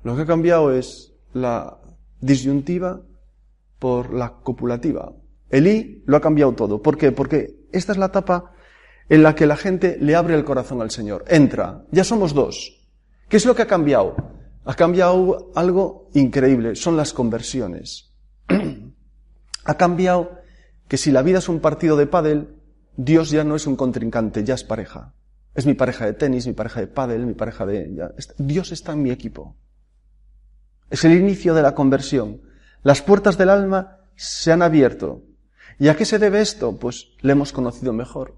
Lo 0.04 0.14
que 0.14 0.23
ha 0.23 0.26
cambiado 0.26 0.73
es 0.73 1.12
la 1.32 1.82
disyuntiva 2.23 3.02
por 3.79 4.14
la 4.14 4.38
copulativa. 4.43 5.12
El 5.50 5.67
I 5.67 6.02
lo 6.07 6.17
ha 6.17 6.21
cambiado 6.21 6.52
todo. 6.52 6.81
¿Por 6.81 6.97
qué? 6.97 7.12
Porque 7.12 7.67
esta 7.73 7.93
es 7.93 7.99
la 7.99 8.07
etapa 8.07 8.52
en 9.09 9.23
la 9.23 9.35
que 9.35 9.47
la 9.47 9.57
gente 9.57 9.99
le 10.00 10.14
abre 10.14 10.35
el 10.35 10.45
corazón 10.45 10.81
al 10.81 10.91
Señor. 10.91 11.25
Entra. 11.29 11.85
Ya 11.91 12.05
somos 12.05 12.33
dos. 12.33 12.88
¿Qué 13.29 13.37
es 13.37 13.45
lo 13.45 13.55
que 13.55 13.62
ha 13.62 13.67
cambiado? 13.67 14.17
Ha 14.64 14.75
cambiado 14.75 15.50
algo 15.55 16.09
increíble. 16.14 16.76
Son 16.76 16.97
las 16.97 17.12
conversiones. 17.12 18.14
ha 19.64 19.75
cambiado 19.75 20.38
que 20.88 20.97
si 20.97 21.11
la 21.11 21.23
vida 21.23 21.38
es 21.38 21.49
un 21.49 21.61
partido 21.61 21.97
de 21.97 22.07
pádel, 22.07 22.57
Dios 22.97 23.31
ya 23.31 23.45
no 23.45 23.57
es 23.57 23.67
un 23.67 23.76
contrincante, 23.76 24.45
ya 24.45 24.55
es 24.55 24.64
pareja. 24.64 25.14
Es 25.55 25.67
mi 25.67 25.75
pareja 25.75 26.07
de 26.07 26.14
tenis, 26.14 26.47
mi 26.47 26.52
pareja 26.52 26.81
de 26.81 26.87
pádel, 26.87 27.26
mi 27.26 27.35
pareja 27.35 27.67
de... 27.67 27.91
Dios 28.38 28.73
está 28.73 28.93
en 28.93 29.02
mi 29.02 29.11
equipo. 29.11 29.57
Es 30.92 31.06
el 31.06 31.14
inicio 31.14 31.54
de 31.54 31.62
la 31.62 31.75
conversión. 31.75 32.42
Las 32.82 33.00
puertas 33.00 33.38
del 33.38 33.49
alma 33.49 33.96
se 34.14 34.52
han 34.52 34.61
abierto. 34.61 35.22
¿Y 35.78 35.88
a 35.88 35.96
qué 35.96 36.04
se 36.04 36.18
debe 36.18 36.42
esto? 36.42 36.76
Pues 36.76 37.12
le 37.22 37.32
hemos 37.32 37.54
conocido 37.54 37.94
mejor. 37.94 38.37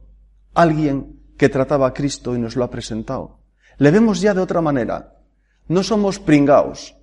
Alguien 0.54 1.18
que 1.36 1.48
trataba 1.48 1.88
a 1.88 1.92
Cristo 1.92 2.36
y 2.36 2.38
nos 2.38 2.54
lo 2.54 2.62
ha 2.62 2.70
presentado. 2.70 3.40
Le 3.76 3.90
vemos 3.90 4.20
ya 4.20 4.34
de 4.34 4.40
otra 4.40 4.60
manera. 4.60 5.18
No 5.66 5.82
somos 5.82 6.20
pringaos. 6.20 6.94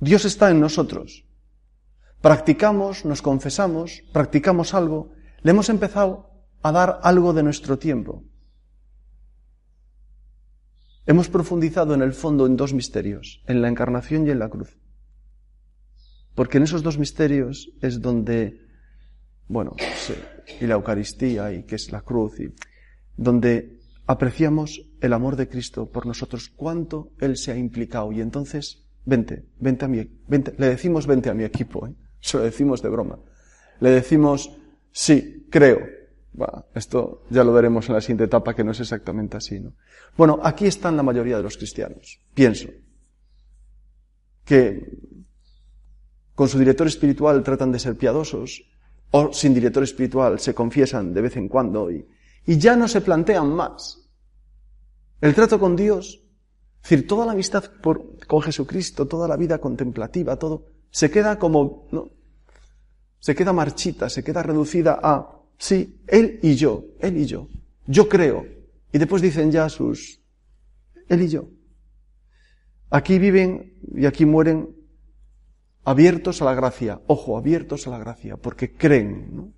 Dios 0.00 0.24
está 0.24 0.50
en 0.50 0.60
nosotros. 0.60 1.26
Practicamos, 2.22 3.04
nos 3.04 3.20
confesamos, 3.20 4.02
practicamos 4.10 4.72
algo. 4.72 5.12
Le 5.42 5.50
hemos 5.50 5.68
empezado 5.68 6.30
a 6.62 6.72
dar 6.72 6.98
algo 7.02 7.34
de 7.34 7.42
nuestro 7.42 7.78
tiempo. 7.78 8.24
Hemos 11.04 11.28
profundizado 11.28 11.94
en 11.94 12.02
el 12.02 12.12
fondo 12.12 12.46
en 12.46 12.56
dos 12.56 12.72
misterios, 12.72 13.42
en 13.46 13.60
la 13.60 13.68
encarnación 13.68 14.26
y 14.26 14.30
en 14.30 14.38
la 14.38 14.48
cruz. 14.48 14.78
Porque 16.34 16.58
en 16.58 16.64
esos 16.64 16.82
dos 16.82 16.96
misterios 16.96 17.72
es 17.80 18.00
donde, 18.00 18.60
bueno, 19.48 19.74
y 20.60 20.66
la 20.66 20.74
Eucaristía 20.74 21.52
y 21.52 21.64
que 21.64 21.74
es 21.74 21.90
la 21.90 22.02
cruz, 22.02 22.38
y 22.38 22.54
donde 23.16 23.80
apreciamos 24.06 24.80
el 25.00 25.12
amor 25.12 25.34
de 25.36 25.48
Cristo 25.48 25.90
por 25.90 26.06
nosotros, 26.06 26.50
cuánto 26.54 27.10
Él 27.20 27.36
se 27.36 27.50
ha 27.50 27.56
implicado. 27.56 28.12
Y 28.12 28.20
entonces, 28.20 28.84
vente, 29.04 29.44
vente 29.58 29.84
a 29.84 29.88
mi, 29.88 30.08
vente, 30.28 30.54
le 30.56 30.68
decimos 30.68 31.06
vente 31.06 31.30
a 31.30 31.34
mi 31.34 31.42
equipo, 31.42 31.86
¿eh? 31.88 31.94
se 32.20 32.38
lo 32.38 32.44
decimos 32.44 32.80
de 32.80 32.88
broma. 32.88 33.18
Le 33.80 33.90
decimos, 33.90 34.56
sí, 34.92 35.46
creo, 35.50 35.80
bueno, 36.32 36.64
esto 36.74 37.24
ya 37.30 37.44
lo 37.44 37.52
veremos 37.52 37.88
en 37.88 37.94
la 37.94 38.00
siguiente 38.00 38.24
etapa, 38.24 38.54
que 38.54 38.64
no 38.64 38.72
es 38.72 38.80
exactamente 38.80 39.36
así, 39.36 39.60
¿no? 39.60 39.74
Bueno, 40.16 40.40
aquí 40.42 40.66
están 40.66 40.96
la 40.96 41.02
mayoría 41.02 41.36
de 41.36 41.42
los 41.42 41.56
cristianos, 41.56 42.20
pienso. 42.34 42.68
Que 44.44 44.98
con 46.34 46.48
su 46.48 46.58
director 46.58 46.86
espiritual 46.86 47.42
tratan 47.42 47.70
de 47.72 47.78
ser 47.78 47.96
piadosos, 47.96 48.64
o 49.10 49.32
sin 49.32 49.52
director 49.52 49.82
espiritual 49.82 50.40
se 50.40 50.54
confiesan 50.54 51.12
de 51.12 51.20
vez 51.20 51.36
en 51.36 51.48
cuando 51.48 51.90
y, 51.90 52.06
y 52.46 52.58
ya 52.58 52.76
no 52.76 52.88
se 52.88 53.02
plantean 53.02 53.52
más. 53.52 54.08
El 55.20 55.34
trato 55.34 55.60
con 55.60 55.76
Dios, 55.76 56.22
es 56.76 56.90
decir, 56.90 57.06
toda 57.06 57.26
la 57.26 57.32
amistad 57.32 57.64
con 58.26 58.42
Jesucristo, 58.42 59.06
toda 59.06 59.28
la 59.28 59.36
vida 59.36 59.58
contemplativa, 59.58 60.36
todo, 60.36 60.66
se 60.90 61.10
queda 61.10 61.38
como, 61.38 61.88
¿no? 61.92 62.10
Se 63.18 63.34
queda 63.34 63.52
marchita, 63.52 64.08
se 64.08 64.24
queda 64.24 64.42
reducida 64.42 64.98
a, 65.00 65.41
sí, 65.62 66.02
Él 66.08 66.40
y 66.42 66.56
yo, 66.56 66.84
Él 66.98 67.16
y 67.16 67.26
yo. 67.26 67.48
Yo 67.86 68.08
creo. 68.08 68.44
Y 68.92 68.98
después 68.98 69.22
dicen 69.22 69.52
ya 69.52 69.68
sus, 69.68 70.20
Él 71.08 71.22
y 71.22 71.28
yo. 71.28 71.48
Aquí 72.90 73.18
viven 73.18 73.78
y 73.94 74.06
aquí 74.06 74.26
mueren 74.26 74.74
abiertos 75.84 76.42
a 76.42 76.46
la 76.46 76.54
gracia. 76.54 77.00
Ojo, 77.06 77.38
abiertos 77.38 77.86
a 77.86 77.90
la 77.90 77.98
gracia, 77.98 78.36
porque 78.36 78.76
creen. 78.76 79.36
¿no? 79.36 79.52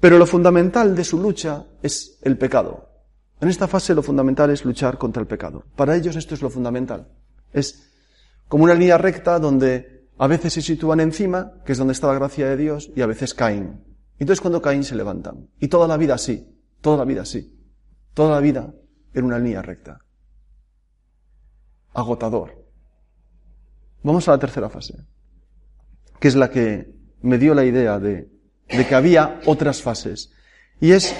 Pero 0.00 0.18
lo 0.18 0.26
fundamental 0.26 0.94
de 0.96 1.04
su 1.04 1.20
lucha 1.20 1.66
es 1.82 2.18
el 2.22 2.36
pecado. 2.36 2.88
En 3.40 3.48
esta 3.48 3.68
fase 3.68 3.94
lo 3.94 4.02
fundamental 4.02 4.50
es 4.50 4.64
luchar 4.64 4.98
contra 4.98 5.20
el 5.20 5.28
pecado. 5.28 5.64
Para 5.76 5.96
ellos 5.96 6.16
esto 6.16 6.34
es 6.34 6.42
lo 6.42 6.50
fundamental. 6.50 7.08
Es 7.52 7.88
como 8.48 8.64
una 8.64 8.74
línea 8.74 8.98
recta 8.98 9.38
donde 9.38 10.08
a 10.18 10.26
veces 10.26 10.52
se 10.52 10.62
sitúan 10.62 10.98
encima, 11.00 11.52
que 11.64 11.72
es 11.72 11.78
donde 11.78 11.92
está 11.92 12.08
la 12.08 12.14
gracia 12.14 12.48
de 12.48 12.56
Dios, 12.56 12.90
y 12.96 13.00
a 13.00 13.06
veces 13.06 13.32
caen. 13.32 13.87
Entonces 14.18 14.40
cuando 14.40 14.60
caen 14.60 14.84
se 14.84 14.96
levantan. 14.96 15.48
Y 15.58 15.68
toda 15.68 15.86
la 15.86 15.96
vida 15.96 16.14
así, 16.14 16.46
toda 16.80 16.98
la 16.98 17.04
vida 17.04 17.22
así. 17.22 17.54
Toda 18.14 18.34
la 18.34 18.40
vida 18.40 18.74
en 19.14 19.24
una 19.24 19.38
línea 19.38 19.62
recta. 19.62 20.00
Agotador. 21.94 22.66
Vamos 24.02 24.28
a 24.28 24.32
la 24.32 24.38
tercera 24.38 24.68
fase, 24.68 24.94
que 26.20 26.28
es 26.28 26.36
la 26.36 26.50
que 26.50 26.94
me 27.22 27.38
dio 27.38 27.54
la 27.54 27.64
idea 27.64 27.98
de, 27.98 28.28
de 28.68 28.86
que 28.86 28.94
había 28.94 29.40
otras 29.46 29.82
fases. 29.82 30.32
Y 30.80 30.92
es 30.92 31.14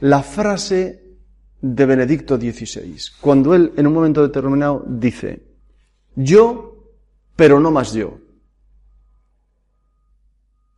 la 0.00 0.22
frase 0.22 1.00
de 1.60 1.86
Benedicto 1.86 2.36
XVI, 2.38 2.96
cuando 3.20 3.54
él 3.54 3.72
en 3.76 3.86
un 3.86 3.92
momento 3.92 4.22
determinado 4.22 4.84
dice, 4.86 5.44
yo, 6.14 6.88
pero 7.36 7.60
no 7.60 7.70
más 7.70 7.92
yo. 7.92 8.18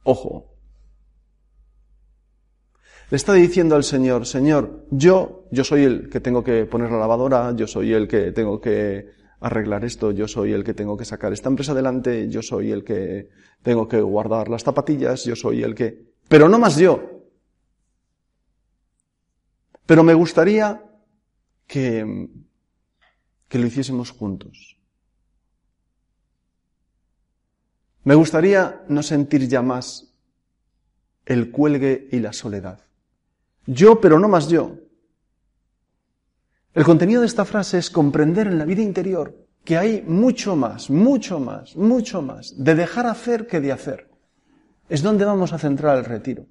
Ojo. 0.05 0.52
Le 3.13 3.17
está 3.17 3.35
diciendo 3.35 3.77
al 3.77 3.85
Señor, 3.85 4.25
Señor, 4.25 4.87
yo, 4.91 5.45
yo 5.51 5.65
soy 5.65 5.85
el 5.85 6.09
que 6.09 6.21
tengo 6.21 6.43
que 6.43 6.65
poner 6.65 6.91
la 6.91 6.97
lavadora, 6.97 7.55
yo 7.55 7.67
soy 7.67 7.93
el 7.93 8.09
que 8.09 8.33
tengo 8.33 8.59
que 8.59 9.07
arreglar 9.41 9.85
esto, 9.85 10.13
yo 10.13 10.27
soy 10.27 10.55
el 10.55 10.65
que 10.65 10.73
tengo 10.73 10.97
que 10.97 11.05
sacar 11.05 11.31
esta 11.31 11.51
empresa 11.51 11.73
adelante, 11.73 12.31
yo 12.31 12.41
soy 12.41 12.73
el 12.73 12.83
que 12.83 13.29
tengo 13.61 13.87
que 13.87 14.01
guardar 14.01 14.49
las 14.49 14.63
zapatillas, 14.63 15.27
yo 15.27 15.37
soy 15.37 15.63
el 15.63 15.75
que... 15.75 16.15
Pero 16.27 16.49
no 16.49 16.59
más 16.59 16.79
yo. 16.79 17.27
Pero 19.85 20.03
me 20.03 20.15
gustaría 20.15 20.83
que, 21.67 22.31
que 23.47 23.59
lo 23.59 23.67
hiciésemos 23.67 24.11
juntos. 24.11 24.79
Me 28.05 28.15
gustaría 28.15 28.87
no 28.89 29.03
sentir 29.03 29.47
ya 29.49 29.61
más 29.61 30.15
el 31.27 31.51
cuelgue 31.51 32.09
y 32.11 32.19
la 32.19 32.33
soledad. 32.33 32.81
Yo, 33.67 34.01
pero 34.01 34.19
no 34.19 34.29
más 34.29 34.49
yo. 34.49 34.77
El 36.75 36.85
contenido 36.85 37.21
de 37.21 37.27
esta 37.27 37.45
frase 37.45 37.79
es 37.79 37.91
comprender 37.91 38.47
en 38.47 38.59
la 38.59 38.65
vida 38.65 38.83
interior 38.83 39.47
que 39.65 39.77
hay 39.77 40.03
mucho 40.03 40.57
más, 40.57 40.91
mucho 40.91 41.39
más, 41.39 41.77
mucho 41.77 42.23
más 42.23 42.55
de 42.57 42.75
dejar 42.75 43.07
hacer 43.07 43.47
que 43.47 43.61
de 43.61 43.73
hacer. 43.73 44.11
Es 44.89 45.03
donde 45.03 45.25
vamos 45.25 45.53
a 45.53 45.59
centrar 45.59 45.99
el 45.99 46.05
retiro. 46.05 46.47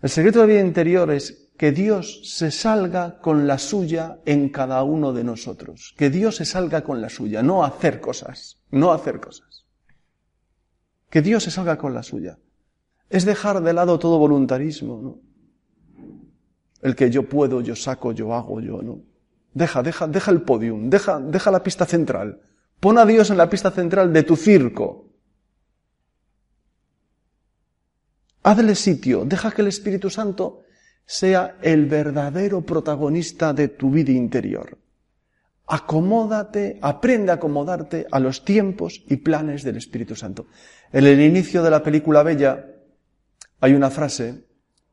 El 0.00 0.10
secreto 0.10 0.40
de 0.40 0.46
la 0.46 0.52
vida 0.52 0.66
interior 0.66 1.10
es 1.10 1.50
que 1.56 1.72
Dios 1.72 2.20
se 2.36 2.52
salga 2.52 3.18
con 3.18 3.48
la 3.48 3.58
suya 3.58 4.20
en 4.24 4.48
cada 4.50 4.82
uno 4.84 5.12
de 5.12 5.24
nosotros. 5.24 5.94
Que 5.98 6.08
Dios 6.08 6.36
se 6.36 6.44
salga 6.44 6.84
con 6.84 7.00
la 7.00 7.08
suya, 7.08 7.42
no 7.42 7.64
hacer 7.64 8.00
cosas, 8.00 8.60
no 8.70 8.92
hacer 8.92 9.18
cosas. 9.18 9.66
Que 11.10 11.20
Dios 11.20 11.42
se 11.42 11.50
salga 11.50 11.76
con 11.76 11.94
la 11.94 12.04
suya. 12.04 12.38
Es 13.08 13.24
dejar 13.24 13.62
de 13.62 13.72
lado 13.72 13.98
todo 13.98 14.18
voluntarismo, 14.18 15.00
¿no? 15.02 15.18
El 16.82 16.94
que 16.94 17.10
yo 17.10 17.28
puedo, 17.28 17.60
yo 17.60 17.74
saco, 17.74 18.12
yo 18.12 18.34
hago, 18.34 18.60
yo, 18.60 18.82
¿no? 18.82 19.00
Deja, 19.54 19.82
deja, 19.82 20.06
deja 20.06 20.30
el 20.30 20.42
podium, 20.42 20.90
deja, 20.90 21.18
deja 21.18 21.50
la 21.50 21.62
pista 21.62 21.86
central. 21.86 22.40
Pon 22.78 22.98
a 22.98 23.06
Dios 23.06 23.30
en 23.30 23.38
la 23.38 23.50
pista 23.50 23.70
central 23.70 24.12
de 24.12 24.22
tu 24.22 24.36
circo. 24.36 25.06
Hazle 28.42 28.74
sitio, 28.74 29.24
deja 29.24 29.50
que 29.50 29.62
el 29.62 29.68
Espíritu 29.68 30.10
Santo 30.10 30.62
sea 31.04 31.56
el 31.62 31.86
verdadero 31.86 32.60
protagonista 32.60 33.52
de 33.52 33.68
tu 33.68 33.90
vida 33.90 34.12
interior. 34.12 34.78
Acomódate, 35.66 36.78
aprende 36.80 37.32
a 37.32 37.34
acomodarte 37.34 38.06
a 38.10 38.20
los 38.20 38.44
tiempos 38.44 39.02
y 39.08 39.16
planes 39.16 39.64
del 39.64 39.76
Espíritu 39.76 40.14
Santo. 40.14 40.46
En 40.92 41.06
el 41.06 41.20
inicio 41.20 41.62
de 41.62 41.70
la 41.70 41.82
película 41.82 42.22
Bella 42.22 42.77
hay 43.60 43.74
una 43.74 43.90
frase 43.90 44.44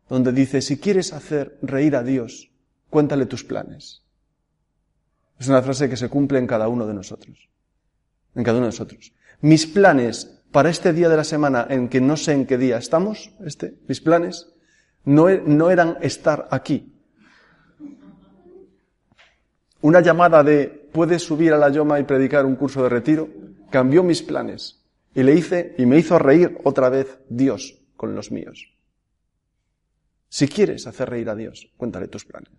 donde 0.10 0.32
dice, 0.32 0.62
si 0.62 0.78
quieres 0.78 1.14
hacer 1.14 1.58
reír 1.62 1.96
a 1.96 2.04
Dios, 2.04 2.52
cuéntale 2.90 3.26
tus 3.26 3.44
planes. 3.44 4.04
Es 5.40 5.48
una 5.48 5.62
frase 5.62 5.90
que 5.90 5.98
se 5.98 6.10
cumple 6.10 6.40
en 6.40 6.48
cada 6.48 6.68
uno 6.68 6.88
de 6.88 6.94
nosotros. 6.94 7.50
En 8.36 8.44
cada 8.44 8.58
uno 8.58 8.68
de 8.68 8.72
nosotros. 8.72 9.14
Mis 9.42 9.66
planes 9.66 10.42
para 10.52 10.70
este 10.70 10.94
día 10.94 11.10
de 11.10 11.18
la 11.18 11.24
semana 11.24 11.68
en 11.70 11.90
que 11.90 12.00
no 12.00 12.18
sé 12.18 12.34
en 12.34 12.46
qué 12.46 12.58
día 12.58 12.78
estamos, 12.78 13.32
este, 13.44 13.78
mis 13.88 14.00
planes, 14.00 14.54
no, 15.04 15.30
e, 15.30 15.44
eran 15.72 15.98
estar 16.02 16.48
aquí. 16.52 16.94
Una 19.82 20.00
llamada 20.02 20.44
de 20.44 20.90
puedes 20.92 21.22
subir 21.22 21.54
a 21.54 21.58
la 21.58 21.70
Yoma 21.70 22.00
y 22.00 22.04
predicar 22.04 22.46
un 22.46 22.56
curso 22.56 22.82
de 22.84 22.90
retiro 22.90 23.30
cambió 23.70 24.02
mis 24.02 24.24
planes 24.24 24.84
y 25.14 25.22
le 25.22 25.36
hice 25.36 25.76
y 25.78 25.86
me 25.86 26.00
hizo 26.00 26.18
reír 26.18 26.58
otra 26.64 26.90
vez 26.90 27.20
Dios 27.30 27.85
con 27.96 28.16
los 28.16 28.32
míos. 28.32 28.72
Si 30.30 30.48
quieres 30.48 30.86
hacer 30.88 31.10
reír 31.10 31.30
a 31.30 31.36
Dios, 31.36 31.72
cuéntale 31.78 32.08
tus 32.08 32.26
planes. 32.26 32.52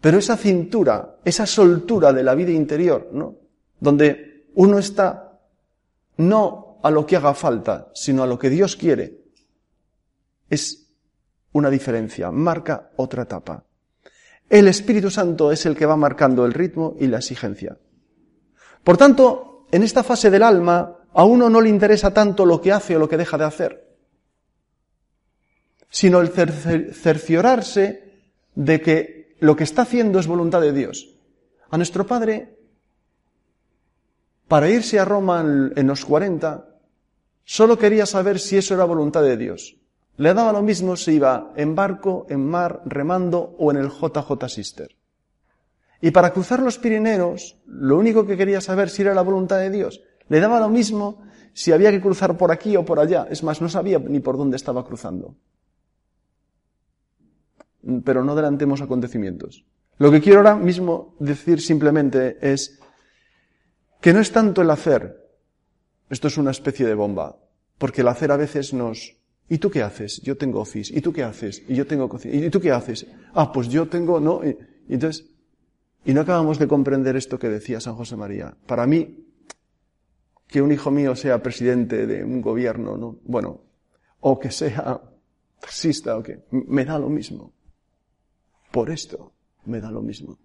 Pero 0.00 0.18
esa 0.18 0.36
cintura, 0.36 1.18
esa 1.24 1.46
soltura 1.46 2.12
de 2.12 2.22
la 2.22 2.34
vida 2.34 2.50
interior, 2.50 3.10
¿no? 3.12 3.36
Donde 3.78 4.46
uno 4.54 4.78
está 4.78 5.40
no 6.16 6.78
a 6.82 6.90
lo 6.90 7.06
que 7.06 7.16
haga 7.16 7.34
falta, 7.34 7.90
sino 7.94 8.22
a 8.22 8.26
lo 8.26 8.38
que 8.38 8.50
Dios 8.50 8.76
quiere, 8.76 9.22
es 10.50 10.88
una 11.52 11.70
diferencia, 11.70 12.30
marca 12.30 12.90
otra 12.96 13.22
etapa. 13.22 13.64
El 14.48 14.68
Espíritu 14.68 15.10
Santo 15.10 15.52
es 15.52 15.64
el 15.66 15.76
que 15.76 15.86
va 15.86 15.96
marcando 15.96 16.44
el 16.44 16.52
ritmo 16.52 16.96
y 16.98 17.06
la 17.06 17.18
exigencia. 17.18 17.78
Por 18.84 18.96
tanto, 18.96 19.66
en 19.70 19.82
esta 19.82 20.02
fase 20.02 20.30
del 20.30 20.42
alma, 20.42 20.96
a 21.14 21.24
uno 21.24 21.50
no 21.50 21.60
le 21.60 21.68
interesa 21.68 22.12
tanto 22.12 22.46
lo 22.46 22.60
que 22.60 22.72
hace 22.72 22.96
o 22.96 22.98
lo 22.98 23.08
que 23.08 23.16
deja 23.16 23.38
de 23.38 23.44
hacer 23.44 23.92
sino 25.92 26.20
el 26.20 26.30
cerciorarse 26.30 28.14
de 28.54 28.80
que 28.80 29.36
lo 29.40 29.54
que 29.54 29.64
está 29.64 29.82
haciendo 29.82 30.18
es 30.18 30.26
voluntad 30.26 30.62
de 30.62 30.72
Dios. 30.72 31.14
A 31.68 31.76
nuestro 31.76 32.06
padre, 32.06 32.56
para 34.48 34.70
irse 34.70 34.98
a 34.98 35.04
Roma 35.04 35.42
en 35.42 35.86
los 35.86 36.04
40, 36.06 36.66
solo 37.44 37.78
quería 37.78 38.06
saber 38.06 38.40
si 38.40 38.56
eso 38.56 38.72
era 38.72 38.84
voluntad 38.84 39.22
de 39.22 39.36
Dios. 39.36 39.76
Le 40.16 40.32
daba 40.32 40.52
lo 40.52 40.62
mismo 40.62 40.96
si 40.96 41.12
iba 41.12 41.52
en 41.56 41.74
barco, 41.74 42.26
en 42.30 42.46
mar, 42.46 42.80
remando 42.86 43.54
o 43.58 43.70
en 43.70 43.76
el 43.76 43.90
JJ 43.90 44.48
Sister. 44.48 44.96
Y 46.00 46.10
para 46.10 46.32
cruzar 46.32 46.60
los 46.60 46.78
Pirineos, 46.78 47.58
lo 47.66 47.98
único 47.98 48.26
que 48.26 48.38
quería 48.38 48.62
saber 48.62 48.88
si 48.88 49.02
era 49.02 49.14
la 49.14 49.22
voluntad 49.22 49.58
de 49.58 49.70
Dios. 49.70 50.00
Le 50.28 50.40
daba 50.40 50.60
lo 50.60 50.68
mismo 50.68 51.22
si 51.52 51.72
había 51.72 51.90
que 51.90 52.00
cruzar 52.00 52.36
por 52.36 52.50
aquí 52.50 52.76
o 52.76 52.84
por 52.84 52.98
allá. 52.98 53.26
Es 53.30 53.42
más, 53.42 53.60
no 53.60 53.68
sabía 53.68 53.98
ni 53.98 54.20
por 54.20 54.36
dónde 54.36 54.56
estaba 54.56 54.84
cruzando 54.84 55.36
pero 58.04 58.24
no 58.24 58.34
delantemos 58.34 58.80
acontecimientos. 58.80 59.64
Lo 59.98 60.10
que 60.10 60.20
quiero 60.20 60.38
ahora 60.38 60.56
mismo 60.56 61.14
decir 61.18 61.60
simplemente 61.60 62.38
es 62.40 62.78
que 64.00 64.12
no 64.12 64.20
es 64.20 64.32
tanto 64.32 64.62
el 64.62 64.70
hacer, 64.70 65.30
esto 66.08 66.28
es 66.28 66.38
una 66.38 66.50
especie 66.50 66.86
de 66.86 66.94
bomba, 66.94 67.36
porque 67.78 68.00
el 68.00 68.08
hacer 68.08 68.32
a 68.32 68.36
veces 68.36 68.72
nos... 68.72 69.16
¿Y 69.48 69.58
tú 69.58 69.70
qué 69.70 69.82
haces? 69.82 70.20
Yo 70.22 70.36
tengo 70.36 70.60
office. 70.60 70.96
¿Y 70.96 71.00
tú 71.00 71.12
qué 71.12 71.22
haces? 71.22 71.62
Y 71.68 71.74
yo 71.74 71.86
tengo 71.86 72.08
cocina. 72.08 72.34
¿Y 72.34 72.48
tú 72.48 72.60
qué 72.60 72.70
haces? 72.70 73.06
Ah, 73.34 73.52
pues 73.52 73.68
yo 73.68 73.86
tengo, 73.86 74.18
¿no? 74.18 74.40
Y, 74.42 74.56
entonces, 74.88 75.26
y 76.04 76.14
no 76.14 76.22
acabamos 76.22 76.58
de 76.58 76.68
comprender 76.68 77.16
esto 77.16 77.38
que 77.38 77.48
decía 77.48 77.80
San 77.80 77.94
José 77.94 78.16
María. 78.16 78.56
Para 78.66 78.86
mí, 78.86 79.26
que 80.52 80.60
un 80.60 80.70
hijo 80.70 80.90
mío 80.90 81.16
sea 81.16 81.42
presidente 81.42 82.06
de 82.06 82.22
un 82.22 82.42
gobierno, 82.42 82.98
¿no? 82.98 83.18
Bueno, 83.24 83.62
o 84.20 84.38
que 84.38 84.50
sea 84.50 85.00
taxista 85.58 86.18
o 86.18 86.22
que, 86.22 86.44
me 86.50 86.84
da 86.84 86.98
lo 86.98 87.08
mismo. 87.08 87.54
Por 88.70 88.90
esto 88.90 89.32
me 89.64 89.80
da 89.80 89.90
lo 89.90 90.02
mismo. 90.02 90.38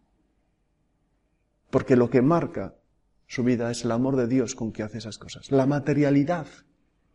Porque 1.69 1.97
lo 1.97 2.09
que 2.09 2.21
marca 2.21 2.75
su 3.27 3.43
vida 3.43 3.69
es 3.69 3.83
el 3.83 3.91
amor 3.91 4.15
de 4.15 4.27
Dios 4.27 4.55
con 4.55 4.71
que 4.71 4.81
hace 4.81 4.99
esas 4.99 5.17
cosas. 5.17 5.51
La 5.51 5.65
materialidad 5.65 6.47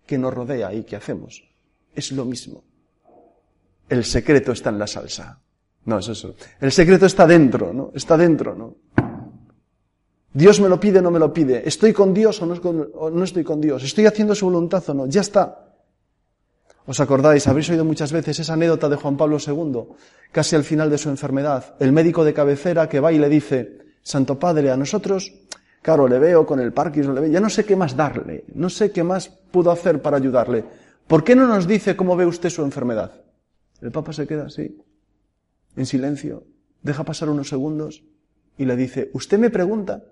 que 0.04 0.18
nos 0.18 0.34
rodea 0.34 0.74
y 0.74 0.84
que 0.84 0.96
hacemos 0.96 1.48
es 1.94 2.12
lo 2.12 2.26
mismo. 2.26 2.62
El 3.88 4.04
secreto 4.04 4.52
está 4.52 4.68
en 4.68 4.78
la 4.78 4.86
salsa. 4.86 5.40
No, 5.86 5.98
es 5.98 6.08
eso. 6.08 6.36
El 6.60 6.70
secreto 6.70 7.06
está 7.06 7.26
dentro, 7.26 7.72
¿no? 7.72 7.90
Está 7.94 8.18
dentro, 8.18 8.54
¿no? 8.54 8.76
Dios 10.34 10.60
me 10.60 10.68
lo 10.68 10.80
pide 10.80 11.02
no 11.02 11.10
me 11.10 11.18
lo 11.18 11.32
pide. 11.32 11.66
¿Estoy 11.66 11.92
con 11.92 12.14
Dios 12.14 12.40
o 12.40 12.46
no, 12.46 12.54
o 12.54 13.10
no 13.10 13.24
estoy 13.24 13.44
con 13.44 13.60
Dios? 13.60 13.82
¿Estoy 13.84 14.06
haciendo 14.06 14.34
su 14.34 14.46
voluntad 14.46 14.82
o 14.88 14.94
no? 14.94 15.06
Ya 15.06 15.20
está. 15.20 15.72
¿Os 16.86 16.98
acordáis? 17.00 17.46
Habréis 17.46 17.70
oído 17.70 17.84
muchas 17.84 18.12
veces 18.12 18.40
esa 18.40 18.54
anécdota 18.54 18.88
de 18.88 18.96
Juan 18.96 19.16
Pablo 19.16 19.38
II, 19.38 19.94
casi 20.32 20.56
al 20.56 20.64
final 20.64 20.90
de 20.90 20.98
su 20.98 21.10
enfermedad. 21.10 21.74
El 21.78 21.92
médico 21.92 22.24
de 22.24 22.34
cabecera 22.34 22.88
que 22.88 22.98
va 22.98 23.12
y 23.12 23.18
le 23.18 23.28
dice, 23.28 23.78
Santo 24.02 24.38
Padre, 24.38 24.70
a 24.70 24.76
nosotros, 24.76 25.32
claro, 25.80 26.08
le 26.08 26.18
veo 26.18 26.44
con 26.44 26.58
el 26.58 26.72
Parkinson, 26.72 27.14
le 27.14 27.20
veo, 27.20 27.30
ya 27.30 27.40
no 27.40 27.50
sé 27.50 27.64
qué 27.64 27.76
más 27.76 27.96
darle, 27.96 28.44
no 28.54 28.68
sé 28.68 28.90
qué 28.90 29.04
más 29.04 29.28
puedo 29.28 29.70
hacer 29.70 30.02
para 30.02 30.16
ayudarle. 30.16 30.64
¿Por 31.06 31.22
qué 31.22 31.36
no 31.36 31.46
nos 31.46 31.68
dice 31.68 31.94
cómo 31.94 32.16
ve 32.16 32.26
usted 32.26 32.50
su 32.50 32.62
enfermedad? 32.62 33.12
El 33.80 33.92
Papa 33.92 34.12
se 34.12 34.26
queda 34.26 34.46
así, 34.46 34.76
en 35.76 35.86
silencio, 35.86 36.44
deja 36.82 37.04
pasar 37.04 37.28
unos 37.28 37.48
segundos 37.48 38.02
y 38.58 38.64
le 38.64 38.76
dice, 38.76 39.10
¿usted 39.12 39.38
me 39.38 39.50
pregunta? 39.50 40.02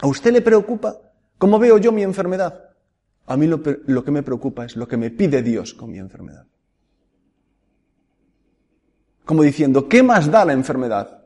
¿A 0.00 0.06
usted 0.06 0.32
le 0.32 0.40
preocupa 0.40 0.96
cómo 1.38 1.58
veo 1.58 1.78
yo 1.78 1.92
mi 1.92 2.02
enfermedad? 2.02 2.70
A 3.26 3.36
mí 3.36 3.46
lo, 3.46 3.62
que 3.62 4.10
me 4.10 4.22
preocupa 4.22 4.64
es 4.64 4.76
lo 4.76 4.88
que 4.88 4.96
me 4.96 5.10
pide 5.10 5.42
Dios 5.42 5.74
con 5.74 5.90
mi 5.90 5.98
enfermedad. 5.98 6.46
Como 9.24 9.42
diciendo, 9.42 9.88
¿qué 9.88 10.02
más 10.02 10.30
da 10.30 10.44
la 10.44 10.52
enfermedad? 10.52 11.22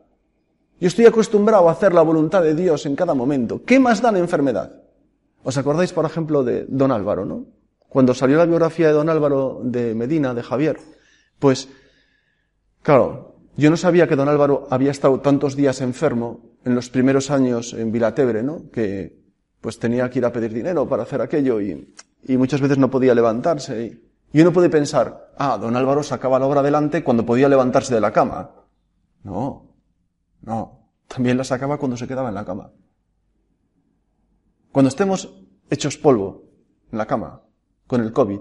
Yo 0.80 0.88
estoy 0.88 1.06
acostumbrado 1.06 1.68
a 1.68 1.72
hacer 1.72 1.94
la 1.94 2.02
voluntad 2.02 2.42
de 2.42 2.54
Dios 2.54 2.84
en 2.84 2.96
cada 2.96 3.14
momento. 3.14 3.64
¿Qué 3.64 3.78
más 3.78 4.02
da 4.02 4.12
la 4.12 4.18
enfermedad? 4.18 4.82
¿Os 5.42 5.56
acordáis, 5.56 5.92
por 5.92 6.04
ejemplo, 6.04 6.42
de 6.42 6.66
Don 6.68 6.90
Álvaro, 6.90 7.24
no? 7.24 7.46
Cuando 7.88 8.12
salió 8.12 8.37
la 8.37 8.44
biografía 8.44 8.88
de 8.88 8.92
Don 8.92 9.08
Álvaro 9.08 9.60
de 9.62 9.94
Medina, 9.94 10.34
de 10.34 10.42
Javier, 10.42 10.78
pues, 11.38 11.68
claro, 12.82 13.34
yo 13.56 13.70
no 13.70 13.76
sabía 13.76 14.08
que 14.08 14.16
Don 14.16 14.28
Álvaro 14.28 14.66
había 14.70 14.90
estado 14.90 15.20
tantos 15.20 15.54
días 15.54 15.80
enfermo 15.80 16.40
en 16.64 16.74
los 16.74 16.90
primeros 16.90 17.30
años 17.30 17.72
en 17.72 17.92
Vilatebre, 17.92 18.42
¿no? 18.42 18.70
Que 18.70 19.22
pues 19.60 19.78
tenía 19.78 20.10
que 20.10 20.18
ir 20.18 20.24
a 20.24 20.32
pedir 20.32 20.52
dinero 20.52 20.88
para 20.88 21.04
hacer 21.04 21.20
aquello 21.20 21.60
y, 21.60 21.94
muchas 22.36 22.60
veces 22.60 22.78
no 22.78 22.90
podía 22.90 23.14
levantarse. 23.14 24.00
Y, 24.32 24.40
uno 24.40 24.52
puede 24.52 24.68
pensar, 24.68 25.32
ah, 25.38 25.56
don 25.56 25.76
Álvaro 25.76 26.02
sacaba 26.02 26.38
la 26.38 26.46
obra 26.46 26.60
adelante 26.60 27.04
cuando 27.04 27.24
podía 27.24 27.48
levantarse 27.48 27.94
de 27.94 28.00
la 28.00 28.12
cama. 28.12 28.50
No, 29.22 29.70
no, 30.42 30.90
también 31.06 31.38
la 31.38 31.44
sacaba 31.44 31.78
cuando 31.78 31.96
se 31.96 32.08
quedaba 32.08 32.28
en 32.28 32.34
la 32.34 32.44
cama. 32.44 32.72
Cuando 34.72 34.88
estemos 34.88 35.32
hechos 35.70 35.96
polvo 35.96 36.42
en 36.90 36.98
la 36.98 37.06
cama, 37.06 37.42
con 37.86 38.00
el 38.00 38.12
COVID, 38.12 38.40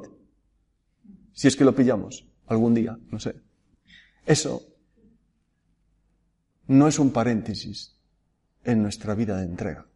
si 1.31 1.47
es 1.47 1.55
que 1.55 1.65
lo 1.65 1.75
pillamos 1.75 2.27
algún 2.47 2.73
día, 2.73 2.97
no 3.11 3.19
sé. 3.19 3.35
Eso 4.25 4.72
no 6.67 6.87
es 6.87 6.99
un 6.99 7.11
paréntesis 7.11 7.95
en 8.63 8.81
nuestra 8.81 9.15
vida 9.15 9.37
de 9.37 9.45
entrega 9.45 9.87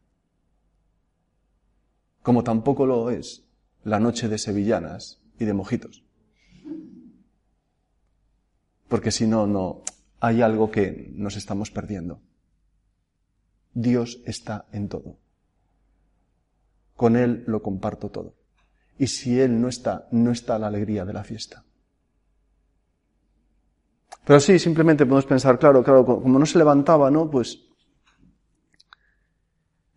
como 2.27 2.43
tampoco 2.43 2.86
lo 2.86 3.10
es 3.10 3.45
la 3.86 4.01
noche 4.01 4.27
de 4.27 4.38
sevillanas 4.38 5.21
y 5.39 5.45
de 5.45 5.53
mojitos. 5.53 6.03
Porque 8.89 9.12
si 9.12 9.25
no, 9.25 9.47
no, 9.47 9.84
hay 10.19 10.41
algo 10.41 10.69
que 10.69 11.10
nos 11.15 11.38
estamos 11.38 11.71
perdiendo. 11.71 12.19
Dios 13.73 14.19
está 14.25 14.65
en 14.73 14.89
todo. 14.89 15.15
Con 16.97 17.15
Él 17.15 17.45
lo 17.47 17.62
comparto 17.62 18.10
todo. 18.10 18.36
Y 18.99 19.08
si 19.08 19.39
Él 19.39 19.62
no 19.62 19.69
está, 19.69 20.10
no 20.12 20.32
está 20.32 20.60
la 20.60 20.67
alegría 20.67 21.06
de 21.06 21.13
la 21.13 21.23
fiesta. 21.23 21.63
Pero 24.28 24.42
sí, 24.42 24.60
simplemente 24.60 25.06
podemos 25.06 25.26
pensar, 25.26 25.58
claro, 25.58 25.82
claro, 25.82 26.06
como 26.06 26.38
no 26.38 26.46
se 26.46 26.58
levantaba, 26.58 27.10
¿no? 27.10 27.32
Pues 27.32 27.63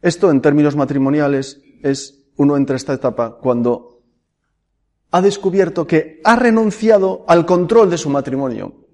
esto 0.01 0.31
en 0.31 0.41
términos 0.41 0.77
matrimoniales 0.77 1.61
es 1.83 2.31
uno 2.37 2.57
entra 2.57 2.77
esta 2.77 2.93
etapa 2.93 3.39
cuando 3.39 4.05
ha 5.11 5.21
descubierto 5.21 5.85
que 5.85 6.21
ha 6.23 6.37
renunciado 6.37 7.25
al 7.27 7.45
control 7.45 7.91
de 7.91 7.99
su 7.99 8.09
matrimonio 8.09 8.87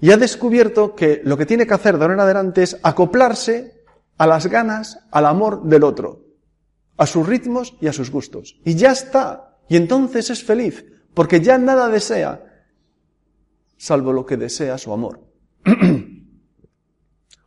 y 0.00 0.12
ha 0.12 0.16
descubierto 0.16 0.94
que 0.94 1.20
lo 1.24 1.36
que 1.36 1.44
tiene 1.44 1.66
que 1.66 1.74
hacer 1.74 1.98
de 1.98 2.04
ahora 2.04 2.14
en 2.14 2.20
adelante 2.20 2.62
es 2.62 2.78
acoplarse 2.82 3.84
a 4.16 4.26
las 4.26 4.46
ganas, 4.46 4.98
al 5.10 5.26
amor 5.26 5.62
del 5.64 5.84
otro, 5.84 6.24
a 6.96 7.04
sus 7.04 7.26
ritmos 7.26 7.76
y 7.82 7.88
a 7.88 7.92
sus 7.92 8.10
gustos. 8.10 8.58
Y 8.64 8.76
ya 8.76 8.92
está. 8.92 9.58
Y 9.68 9.76
entonces 9.76 10.30
es 10.30 10.42
feliz, 10.42 10.86
porque 11.12 11.42
ya 11.42 11.58
nada 11.58 11.88
desea, 11.88 12.49
salvo 13.80 14.12
lo 14.12 14.26
que 14.26 14.36
desea 14.36 14.76
su 14.76 14.92
amor. 14.92 15.26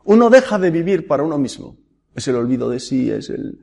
uno 0.06 0.30
deja 0.32 0.58
de 0.58 0.72
vivir 0.72 1.06
para 1.06 1.22
uno 1.22 1.38
mismo. 1.38 1.78
Es 2.16 2.28
el 2.28 2.36
olvido 2.36 2.70
de 2.70 2.80
sí, 2.80 3.12
es 3.12 3.30
el, 3.30 3.60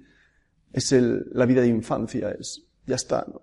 es 0.72 0.92
el, 0.92 1.26
la 1.32 1.46
vida 1.46 1.62
de 1.62 1.66
infancia, 1.66 2.30
es, 2.30 2.64
ya 2.86 2.94
está, 2.94 3.26
¿no? 3.26 3.42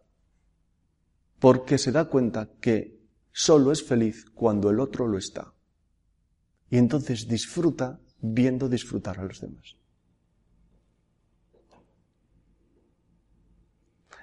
Porque 1.40 1.78
se 1.78 1.92
da 1.92 2.06
cuenta 2.06 2.50
que 2.62 3.02
solo 3.34 3.74
es 3.74 3.84
feliz 3.84 4.26
cuando 4.34 4.70
el 4.70 4.80
otro 4.80 5.06
lo 5.06 5.18
está. 5.18 5.54
Y 6.70 6.78
entonces 6.78 7.28
disfruta 7.28 8.00
viendo 8.22 8.70
disfrutar 8.70 9.20
a 9.20 9.26
los 9.26 9.42
demás. 9.42 9.76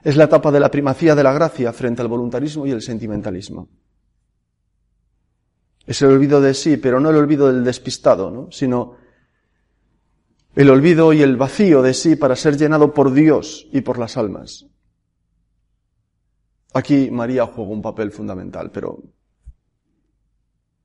Es 0.03 0.17
la 0.17 0.25
etapa 0.25 0.51
de 0.51 0.61
la 0.61 0.71
primacía 0.71 1.15
de 1.15 1.23
la 1.23 1.35
gracia 1.35 1.75
frente 1.75 2.01
al 2.01 2.09
voluntarismo 2.09 2.67
y 2.67 2.71
el 2.71 2.81
sentimentalismo. 2.81 3.69
Es 5.87 6.01
el 6.03 6.13
olvido 6.13 6.41
de 6.41 6.55
sí, 6.55 6.77
pero 6.77 7.01
no 7.01 7.11
el 7.11 7.17
olvido 7.17 7.53
del 7.53 7.65
despistado, 7.65 8.31
¿no? 8.31 8.51
sino 8.51 8.97
el 10.55 10.71
olvido 10.71 11.13
y 11.13 11.23
el 11.23 11.37
vacío 11.37 11.83
de 11.83 11.95
sí 11.95 12.17
para 12.17 12.37
ser 12.37 12.57
llenado 12.57 12.95
por 12.95 13.13
Dios 13.13 13.67
y 13.73 13.81
por 13.81 13.99
las 13.99 14.17
almas. 14.17 14.67
Aquí 16.73 17.11
María 17.11 17.47
juega 17.47 17.71
un 17.71 17.83
papel 17.83 18.11
fundamental, 18.13 18.71
pero 18.71 19.03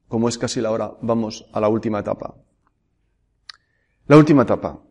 como 0.08 0.28
es 0.28 0.38
casi 0.38 0.60
la 0.60 0.72
hora, 0.72 0.92
vamos 1.02 1.48
a 1.54 1.60
la 1.60 1.70
última 1.70 2.00
etapa. 2.00 2.36
La 4.08 4.18
última 4.18 4.44
etapa. 4.44 4.82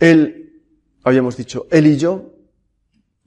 Él, 0.00 0.62
habíamos 1.04 1.36
dicho, 1.36 1.66
él 1.70 1.86
y 1.86 1.96
yo, 1.96 2.32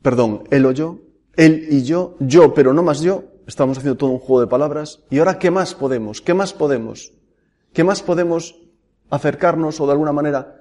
perdón, 0.01 0.43
él 0.51 0.65
o 0.65 0.71
yo, 0.71 0.99
él 1.35 1.67
y 1.69 1.83
yo, 1.83 2.17
yo 2.19 2.53
pero 2.53 2.73
no 2.73 2.83
más 2.83 3.01
yo, 3.01 3.32
estamos 3.47 3.77
haciendo 3.77 3.97
todo 3.97 4.11
un 4.11 4.19
juego 4.19 4.41
de 4.41 4.47
palabras, 4.47 5.03
y 5.09 5.19
ahora 5.19 5.39
¿qué 5.39 5.51
más 5.51 5.75
podemos? 5.75 6.21
¿Qué 6.21 6.33
más 6.33 6.53
podemos? 6.53 7.13
¿Qué 7.73 7.83
más 7.83 8.01
podemos 8.01 8.55
acercarnos 9.13 9.79
o 9.79 9.85
de 9.85 9.91
alguna 9.91 10.11
manera, 10.11 10.59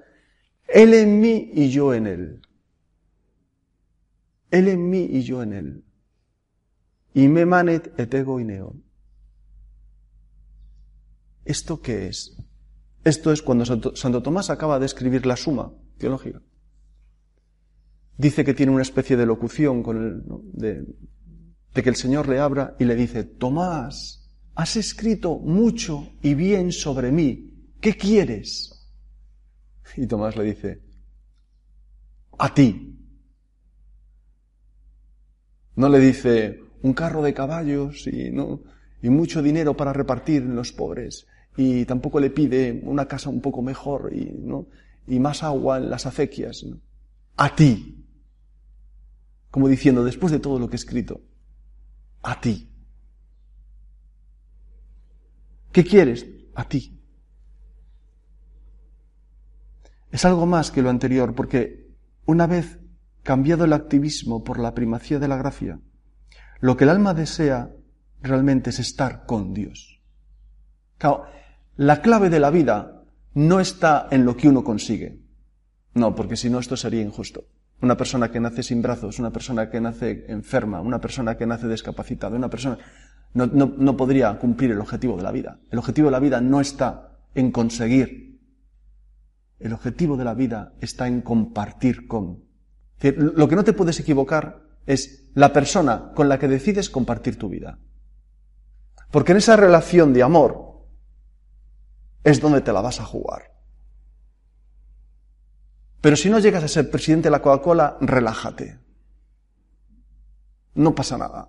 Él 0.68 0.92
en 0.95 1.21
mí 1.21 1.51
y 1.55 1.71
yo 1.71 1.95
en 1.95 2.07
Él. 2.07 2.42
Él 4.51 4.68
en 4.68 4.90
mí 4.90 5.09
y 5.11 5.23
yo 5.23 5.42
en 5.42 5.53
Él. 5.55 5.85
Y 7.14 7.29
me 7.29 7.47
manet 7.47 7.92
et 7.99 8.12
ego 8.12 8.38
neon. 8.40 8.83
¿Esto 11.45 11.81
qué 11.81 12.09
es? 12.09 12.37
Esto 13.05 13.33
es 13.33 13.42
cuando 13.42 13.64
Santo, 13.64 14.23
Tomás 14.23 14.51
acaba 14.51 14.79
de 14.79 14.87
escribir 14.87 15.27
la 15.27 15.37
suma 15.37 15.73
teológica. 15.99 16.40
Dice 18.18 18.45
que 18.45 18.55
tiene 18.55 18.73
una 18.73 18.83
especie 18.83 19.16
de 19.16 19.27
locución 19.27 19.83
con 19.83 19.97
el, 19.97 20.23
de, 20.53 20.87
de 21.74 21.82
que 21.82 21.88
el 21.88 21.96
Señor 21.96 22.28
le 22.28 22.38
abra 22.38 22.76
y 22.78 22.85
le 22.85 22.94
dice, 22.94 23.24
Tomás, 23.24 24.30
has 24.54 24.76
escrito 24.76 25.38
mucho 25.38 26.12
y 26.22 26.35
bien 26.35 26.72
sobre 26.72 27.11
mí, 27.11 27.70
¿qué 27.80 27.96
quieres? 27.96 28.90
Y 29.96 30.06
Tomás 30.06 30.37
le 30.37 30.44
dice, 30.44 30.82
a 32.38 32.52
ti. 32.52 32.98
No 35.76 35.88
le 35.88 35.98
dice 35.98 36.61
un 36.82 36.92
carro 36.92 37.22
de 37.22 37.32
caballos 37.32 38.06
y, 38.06 38.30
¿no? 38.30 38.61
y 39.02 39.08
mucho 39.11 39.42
dinero 39.42 39.76
para 39.76 39.92
repartir 39.92 40.42
en 40.42 40.54
los 40.54 40.72
pobres. 40.72 41.26
Y 41.56 41.85
tampoco 41.85 42.20
le 42.20 42.30
pide 42.30 42.80
una 42.85 43.06
casa 43.06 43.28
un 43.28 43.40
poco 43.40 43.62
mejor 43.62 44.12
y, 44.14 44.32
¿no? 44.32 44.66
y 45.06 45.18
más 45.18 45.42
agua 45.42 45.78
en 45.78 45.90
las 45.90 46.06
acequias. 46.06 46.64
A 47.37 47.54
ti. 47.54 48.04
Como 49.50 49.68
diciendo, 49.68 50.04
después 50.04 50.32
de 50.32 50.38
todo 50.38 50.58
lo 50.58 50.68
que 50.68 50.76
he 50.76 50.76
escrito, 50.76 51.20
a 52.22 52.40
ti. 52.40 52.68
¿Qué 55.72 55.85
quieres? 55.85 56.26
A 56.54 56.64
ti. 56.64 56.98
Es 60.11 60.24
algo 60.24 60.46
más 60.46 60.70
que 60.70 60.82
lo 60.82 60.90
anterior, 60.90 61.35
porque 61.35 61.88
una 62.26 62.46
vez 62.46 62.78
cambiado 63.22 63.64
el 63.64 63.72
activismo 63.72 64.44
por 64.44 64.58
la 64.58 64.74
primacía 64.74 65.18
de 65.18 65.28
la 65.28 65.37
gracia, 65.37 65.80
lo 66.61 66.76
que 66.76 66.85
el 66.85 66.90
alma 66.90 67.14
desea 67.14 67.70
realmente 68.20 68.70
es 68.70 68.78
estar 68.78 69.26
con 69.26 69.54
Dios. 69.54 70.00
la 71.76 72.02
clave 72.02 72.30
de 72.30 72.38
la 72.38 72.50
vida 72.50 73.02
no 73.35 73.58
está 73.58 74.06
en 74.11 74.24
lo 74.24 74.37
que 74.37 74.48
uno 74.48 74.62
consigue. 74.62 75.18
No, 75.94 76.14
porque 76.14 76.37
si 76.37 76.48
no 76.48 76.58
esto 76.58 76.76
sería 76.76 77.02
injusto. 77.02 77.46
Una 77.83 77.97
persona 77.97 78.31
que 78.31 78.40
nace 78.40 78.62
sin 78.62 78.81
brazos, 78.81 79.18
una 79.18 79.33
persona 79.33 79.68
que 79.68 79.81
nace 79.81 80.25
enferma, 80.29 80.81
una 80.81 81.01
persona 81.01 81.37
que 81.37 81.47
nace 81.47 81.68
discapacitada, 81.68 82.37
una 82.37 82.49
persona 82.49 82.79
no, 83.35 83.47
no, 83.47 83.97
podría 83.97 84.38
cumplir 84.38 84.71
el 84.71 84.81
objetivo 84.81 85.16
de 85.16 85.23
la 85.23 85.33
vida. 85.33 85.59
El 85.71 85.79
objetivo 85.79 86.07
de 86.07 86.12
la 86.12 86.21
vida 86.21 86.40
no 86.40 86.61
está 86.61 87.18
en 87.35 87.51
conseguir. 87.51 88.40
El 89.59 89.73
objetivo 89.73 90.16
de 90.16 90.25
la 90.25 90.35
vida 90.35 90.75
está 90.81 91.09
en 91.09 91.23
compartir 91.23 92.07
con. 92.07 92.45
Lo 93.01 93.49
que 93.49 93.57
no 93.57 93.64
te 93.64 93.73
puedes 93.73 93.99
equivocar 93.99 94.62
es 94.87 95.31
la 95.35 95.53
persona 95.53 96.12
con 96.14 96.29
la 96.29 96.38
que 96.38 96.49
decides 96.49 96.90
compartir 96.90 97.37
tu 97.37 97.49
vida. 97.49 97.79
Porque 99.11 99.33
en 99.33 99.38
esa 99.38 99.57
relación 99.57 100.12
de 100.12 100.23
amor 100.23 100.87
es 102.23 102.40
donde 102.40 102.61
te 102.61 102.73
la 102.73 102.81
vas 102.81 103.01
a 103.01 103.05
jugar. 103.05 103.51
Pero 106.02 106.16
si 106.16 106.28
no 106.28 106.40
llegas 106.40 106.64
a 106.64 106.68
ser 106.68 106.90
presidente 106.90 107.28
de 107.28 107.30
la 107.30 107.40
Coca-Cola, 107.40 107.96
relájate. 108.00 108.78
No 110.74 110.94
pasa 110.94 111.16
nada. 111.16 111.48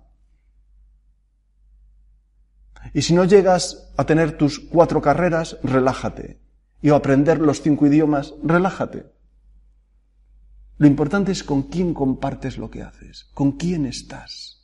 Y 2.92 3.02
si 3.02 3.14
no 3.14 3.24
llegas 3.24 3.92
a 3.96 4.06
tener 4.06 4.38
tus 4.38 4.60
cuatro 4.60 5.02
carreras, 5.02 5.58
relájate. 5.64 6.40
Y 6.80 6.90
a 6.90 6.94
aprender 6.94 7.40
los 7.40 7.62
cinco 7.62 7.86
idiomas, 7.86 8.32
relájate. 8.44 9.12
Lo 10.78 10.86
importante 10.86 11.32
es 11.32 11.42
con 11.42 11.64
quién 11.64 11.92
compartes 11.92 12.56
lo 12.56 12.70
que 12.70 12.82
haces, 12.82 13.24
con 13.34 13.52
quién 13.52 13.86
estás. 13.86 14.62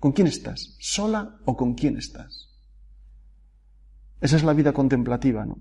¿Con 0.00 0.10
quién 0.10 0.26
estás? 0.26 0.76
¿Sola 0.80 1.38
o 1.44 1.56
con 1.56 1.74
quién 1.74 1.96
estás? 1.96 2.50
Esa 4.20 4.36
es 4.36 4.42
la 4.42 4.54
vida 4.54 4.72
contemplativa, 4.72 5.46
¿no? 5.46 5.58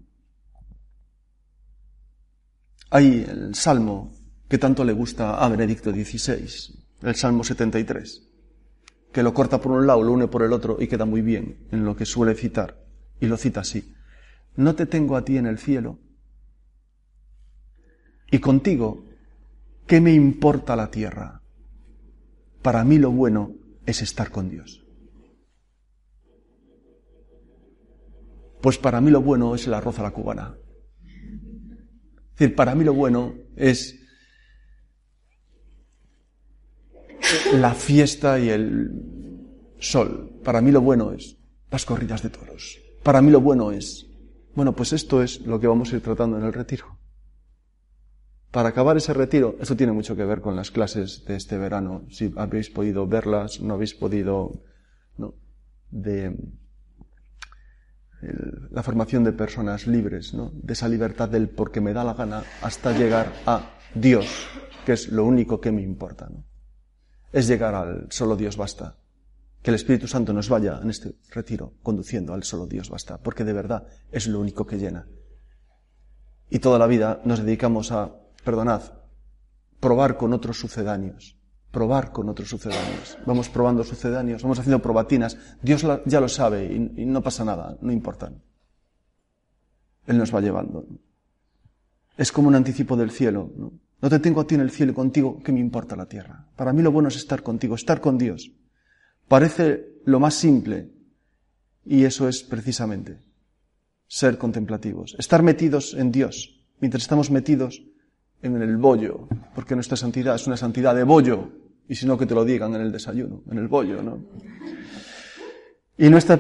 Hay 2.95 3.25
el 3.27 3.55
salmo 3.55 4.11
que 4.47 4.59
tanto 4.59 4.85
le 4.85 4.93
gusta 4.93 5.43
a 5.43 5.49
Benedicto 5.49 5.91
XVI, 5.91 6.77
el 7.01 7.15
Salmo 7.15 7.43
73, 7.43 8.21
que 9.11 9.23
lo 9.23 9.33
corta 9.33 9.59
por 9.59 9.71
un 9.71 9.87
lado, 9.87 10.03
lo 10.03 10.11
une 10.11 10.27
por 10.27 10.43
el 10.43 10.53
otro 10.53 10.77
y 10.79 10.85
queda 10.85 11.03
muy 11.03 11.23
bien 11.23 11.57
en 11.71 11.85
lo 11.85 11.95
que 11.95 12.05
suele 12.05 12.35
citar. 12.35 12.85
Y 13.19 13.25
lo 13.25 13.37
cita 13.37 13.61
así. 13.61 13.95
No 14.55 14.75
te 14.75 14.85
tengo 14.85 15.15
a 15.15 15.25
ti 15.25 15.37
en 15.37 15.47
el 15.47 15.57
cielo. 15.57 15.97
Y 18.29 18.37
contigo, 18.37 19.05
¿qué 19.87 19.99
me 19.99 20.13
importa 20.13 20.75
la 20.75 20.91
tierra? 20.91 21.41
Para 22.61 22.83
mí 22.83 22.99
lo 22.99 23.09
bueno 23.09 23.53
es 23.87 24.03
estar 24.03 24.29
con 24.29 24.51
Dios. 24.51 24.85
Pues 28.61 28.77
para 28.77 29.01
mí 29.01 29.09
lo 29.09 29.23
bueno 29.23 29.55
es 29.55 29.65
el 29.65 29.73
arroz 29.73 29.97
a 29.97 30.03
la 30.03 30.11
cubana. 30.11 30.57
Es 32.33 32.39
decir, 32.39 32.55
para 32.55 32.73
mí 32.73 32.83
lo 32.83 32.93
bueno 32.93 33.35
es 33.55 33.99
la 37.53 37.73
fiesta 37.73 38.39
y 38.39 38.49
el 38.49 38.91
sol. 39.79 40.39
Para 40.43 40.61
mí 40.61 40.71
lo 40.71 40.81
bueno 40.81 41.13
es 41.13 41.37
las 41.69 41.85
corridas 41.85 42.23
de 42.23 42.29
toros. 42.29 42.79
Para 43.03 43.21
mí 43.21 43.31
lo 43.31 43.41
bueno 43.41 43.71
es, 43.71 44.07
bueno, 44.55 44.75
pues 44.75 44.93
esto 44.93 45.21
es 45.21 45.41
lo 45.41 45.59
que 45.59 45.67
vamos 45.67 45.91
a 45.91 45.97
ir 45.97 46.01
tratando 46.01 46.37
en 46.37 46.43
el 46.45 46.53
retiro. 46.53 46.97
Para 48.51 48.69
acabar 48.69 48.97
ese 48.97 49.13
retiro, 49.13 49.55
esto 49.59 49.75
tiene 49.75 49.93
mucho 49.93 50.15
que 50.15 50.25
ver 50.25 50.41
con 50.41 50.55
las 50.55 50.71
clases 50.71 51.25
de 51.25 51.35
este 51.35 51.57
verano. 51.57 52.05
Si 52.09 52.31
habéis 52.35 52.69
podido 52.69 53.07
verlas, 53.07 53.61
no 53.61 53.73
habéis 53.73 53.95
podido, 53.95 54.63
¿no? 55.17 55.35
De 55.89 56.35
la 58.71 58.83
formación 58.83 59.23
de 59.23 59.33
personas 59.33 59.87
libres, 59.87 60.33
¿no? 60.33 60.51
de 60.53 60.73
esa 60.73 60.87
libertad 60.87 61.29
del 61.29 61.49
porque 61.49 61.81
me 61.81 61.93
da 61.93 62.03
la 62.03 62.13
gana 62.13 62.43
hasta 62.61 62.91
llegar 62.91 63.31
a 63.45 63.77
Dios, 63.93 64.47
que 64.85 64.93
es 64.93 65.09
lo 65.09 65.25
único 65.25 65.59
que 65.59 65.71
me 65.71 65.81
importa. 65.81 66.27
¿no? 66.29 66.43
Es 67.31 67.47
llegar 67.47 67.75
al 67.75 68.07
solo 68.09 68.35
Dios 68.35 68.57
basta. 68.57 68.97
Que 69.61 69.71
el 69.71 69.75
Espíritu 69.75 70.07
Santo 70.07 70.33
nos 70.33 70.49
vaya 70.49 70.79
en 70.81 70.89
este 70.89 71.15
retiro 71.31 71.73
conduciendo 71.81 72.33
al 72.33 72.43
solo 72.43 72.67
Dios 72.67 72.89
basta, 72.89 73.17
porque 73.17 73.45
de 73.45 73.53
verdad 73.53 73.87
es 74.11 74.27
lo 74.27 74.39
único 74.39 74.65
que 74.65 74.77
llena. 74.77 75.07
Y 76.49 76.59
toda 76.59 76.77
la 76.77 76.87
vida 76.87 77.21
nos 77.23 77.39
dedicamos 77.43 77.91
a, 77.91 78.11
perdonad, 78.43 78.81
probar 79.79 80.17
con 80.17 80.33
otros 80.33 80.59
sucedáneos, 80.59 81.37
probar 81.73 82.11
con 82.11 82.29
otros 82.29 82.47
sucedáneos. 82.49 83.17
Vamos 83.25 83.49
probando 83.49 83.83
sucedáneos, 83.83 84.43
vamos 84.43 84.59
haciendo 84.59 84.79
probatinas. 84.79 85.35
Dios 85.59 85.83
ya 86.05 86.21
lo 86.21 86.29
sabe 86.29 86.65
y, 86.65 87.05
no 87.05 87.23
pasa 87.23 87.43
nada, 87.43 87.75
no 87.81 87.91
importa. 87.91 88.31
Él 90.05 90.17
nos 90.19 90.33
va 90.33 90.39
llevando. 90.39 90.85
Es 92.15 92.31
como 92.31 92.47
un 92.47 92.55
anticipo 92.55 92.95
del 92.95 93.09
cielo. 93.09 93.51
¿no? 93.57 93.73
no 93.99 94.09
te 94.09 94.19
tengo 94.19 94.41
a 94.41 94.45
ti 94.45 94.53
en 94.53 94.61
el 94.61 94.69
cielo 94.69 94.91
y 94.91 94.95
contigo, 94.95 95.41
¿qué 95.43 95.51
me 95.51 95.59
importa 95.59 95.95
la 95.95 96.05
tierra? 96.05 96.45
Para 96.55 96.73
mí 96.73 96.83
lo 96.83 96.91
bueno 96.91 97.09
es 97.09 97.15
estar 97.15 97.41
contigo, 97.41 97.73
estar 97.73 97.99
con 97.99 98.19
Dios. 98.19 98.51
Parece 99.27 99.97
lo 100.05 100.19
más 100.19 100.35
simple 100.35 100.91
y 101.83 102.03
eso 102.03 102.29
es 102.29 102.43
precisamente 102.43 103.17
ser 104.07 104.37
contemplativos, 104.37 105.15
estar 105.17 105.41
metidos 105.41 105.95
en 105.95 106.11
Dios, 106.11 106.61
mientras 106.79 107.01
estamos 107.01 107.31
metidos 107.31 107.81
en 108.43 108.61
el 108.61 108.77
bollo, 108.77 109.27
porque 109.55 109.73
nuestra 109.73 109.97
santidad 109.97 110.35
es 110.35 110.45
una 110.45 110.57
santidad 110.57 110.93
de 110.93 111.03
bollo, 111.03 111.62
y 111.87 111.95
si 111.95 112.05
no, 112.05 112.17
que 112.17 112.25
te 112.25 112.35
lo 112.35 112.45
digan 112.45 112.73
en 112.75 112.81
el 112.81 112.91
desayuno, 112.91 113.43
en 113.49 113.57
el 113.57 113.67
bollo, 113.67 114.01
¿no? 114.01 114.19
Y 115.97 116.09
nuestra 116.09 116.39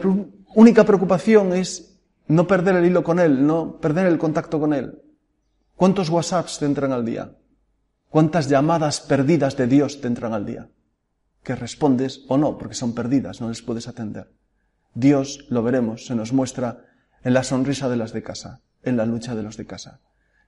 única 0.55 0.83
preocupación 0.83 1.53
es 1.53 1.99
no 2.27 2.47
perder 2.47 2.77
el 2.77 2.85
hilo 2.85 3.03
con 3.03 3.19
Él, 3.19 3.45
no 3.45 3.79
perder 3.79 4.07
el 4.07 4.17
contacto 4.17 4.59
con 4.59 4.73
Él. 4.73 5.01
¿Cuántos 5.75 6.09
WhatsApps 6.09 6.59
te 6.59 6.65
entran 6.65 6.91
al 6.91 7.05
día? 7.05 7.35
¿Cuántas 8.09 8.47
llamadas 8.47 9.01
perdidas 9.01 9.57
de 9.57 9.67
Dios 9.67 9.99
te 10.01 10.07
entran 10.07 10.33
al 10.33 10.45
día? 10.45 10.69
Que 11.43 11.55
respondes 11.55 12.23
o 12.27 12.37
no, 12.37 12.57
porque 12.57 12.75
son 12.75 12.93
perdidas, 12.93 13.41
no 13.41 13.49
les 13.49 13.61
puedes 13.61 13.87
atender. 13.87 14.31
Dios, 14.93 15.45
lo 15.49 15.63
veremos, 15.63 16.05
se 16.05 16.15
nos 16.15 16.31
muestra 16.31 16.85
en 17.23 17.33
la 17.33 17.43
sonrisa 17.43 17.89
de 17.89 17.97
las 17.97 18.13
de 18.13 18.23
casa, 18.23 18.61
en 18.83 18.97
la 18.97 19.05
lucha 19.05 19.35
de 19.35 19.43
los 19.43 19.57
de 19.57 19.65
casa. 19.65 19.99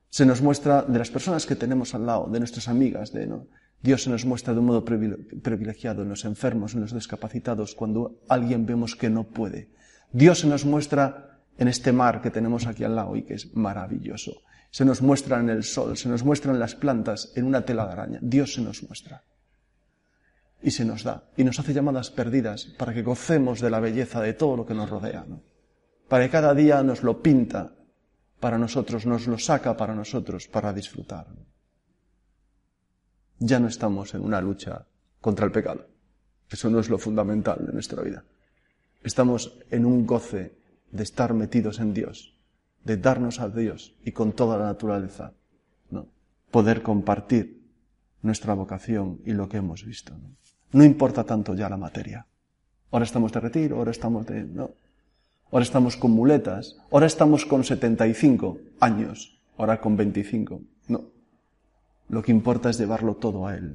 Se 0.10 0.26
nos 0.26 0.42
muestra 0.42 0.84
de 0.84 1.00
las 1.00 1.10
personas 1.10 1.46
que 1.46 1.56
tenemos 1.56 1.96
al 1.96 2.06
lado, 2.06 2.28
de 2.28 2.40
nuestras 2.40 2.68
amigas, 2.68 3.12
de, 3.12 3.28
¿no? 3.28 3.48
Dios 3.86 4.02
se 4.02 4.10
nos 4.10 4.26
muestra 4.26 4.52
de 4.52 4.60
un 4.62 4.65
modo 4.65 4.84
privilegiado 4.84 6.02
en 6.02 6.10
los 6.10 6.26
enfermos, 6.26 6.74
en 6.74 6.82
los 6.82 6.91
discapacitados, 6.91 7.76
cuando 7.76 8.19
alguien 8.28 8.65
vemos 8.65 8.95
que 8.95 9.12
no 9.12 9.26
puede. 9.26 9.69
Dios 10.12 10.39
se 10.39 10.48
nos 10.48 10.65
muestra 10.65 11.38
en 11.60 11.67
este 11.67 11.91
mar 11.91 12.19
que 12.19 12.32
tenemos 12.32 12.65
aquí 12.65 12.84
al 12.84 12.95
lado 12.95 13.15
y 13.15 13.21
que 13.21 13.36
es 13.36 13.56
maravilloso. 13.56 14.41
Se 14.71 14.86
nos 14.86 15.04
muestra 15.04 15.39
en 15.39 15.52
el 15.52 15.63
sol, 15.63 15.95
se 15.98 16.10
nos 16.10 16.24
muestra 16.24 16.52
en 16.52 16.58
las 16.58 16.74
plantas, 16.74 17.32
en 17.36 17.45
una 17.45 17.63
tela 17.63 17.86
de 17.86 17.91
araña. 17.91 18.19
Dios 18.24 18.56
se 18.56 18.62
nos 18.62 18.82
muestra. 18.82 19.21
Y 20.63 20.71
se 20.71 20.84
nos 20.84 21.04
da. 21.04 21.30
Y 21.38 21.43
nos 21.43 21.60
hace 21.60 21.71
llamadas 21.71 22.10
perdidas 22.10 22.65
para 22.65 22.91
que 22.91 23.04
gocemos 23.04 23.62
de 23.62 23.69
la 23.69 23.80
belleza 23.80 24.19
de 24.19 24.34
todo 24.34 24.58
lo 24.58 24.65
que 24.65 24.74
nos 24.74 24.89
rodea. 24.89 25.28
Para 26.10 26.26
que 26.26 26.32
cada 26.32 26.56
día 26.56 26.82
nos 26.82 27.04
lo 27.04 27.21
pinta 27.21 27.71
para 28.39 28.58
nosotros, 28.58 29.06
nos 29.06 29.28
lo 29.28 29.38
saca 29.38 29.78
para 29.78 29.93
nosotros, 29.93 30.48
para 30.48 30.74
disfrutar 30.74 31.28
ya 33.39 33.60
no 33.60 33.67
estamos 33.67 34.13
en 34.13 34.21
una 34.21 34.41
lucha 34.41 34.86
contra 35.21 35.45
el 35.45 35.52
pecado. 35.52 35.88
Eso 36.50 36.69
no 36.69 36.80
es 36.80 36.89
lo 36.89 36.98
fundamental 36.98 37.65
de 37.65 37.74
nuestra 37.74 38.02
vida. 38.02 38.24
Estamos 39.04 39.58
en 39.71 39.86
un 39.86 40.06
goce 40.06 40.56
de 40.91 41.04
estar 41.04 41.34
metidos 41.34 41.80
en 41.80 41.93
Dios, 41.93 42.36
de 42.84 42.98
darnos 42.98 43.39
a 43.39 43.50
Dios 43.50 43.95
y 44.04 44.12
con 44.12 44.32
toda 44.34 44.58
la 44.58 44.65
naturaleza, 44.65 45.34
¿no? 45.89 46.08
poder 46.52 46.82
compartir 46.82 47.62
nuestra 48.21 48.54
vocación 48.54 49.21
y 49.26 49.34
lo 49.34 49.50
que 49.50 49.58
hemos 49.58 49.86
visto. 49.86 50.13
¿no? 50.13 50.36
no 50.76 50.84
importa 50.84 51.24
tanto 51.24 51.54
ya 51.56 51.69
la 51.69 51.78
materia. 51.78 52.28
Ahora 52.91 53.06
estamos 53.06 53.32
de 53.32 53.39
retiro, 53.39 53.78
ahora 53.78 53.91
estamos 53.91 54.26
de... 54.26 54.43
No. 54.43 54.71
Ahora 55.52 55.63
estamos 55.63 55.95
con 55.95 56.12
muletas, 56.12 56.78
ahora 56.91 57.06
estamos 57.06 57.45
con 57.45 57.63
75 57.63 58.58
años, 58.82 59.39
ahora 59.58 59.80
con 59.80 59.95
25. 59.95 60.62
No. 60.89 61.14
Lo 62.10 62.22
que 62.22 62.32
importa 62.32 62.70
es 62.70 62.78
llevarlo 62.78 63.15
todo 63.15 63.48
a 63.48 63.56
Él. 63.56 63.74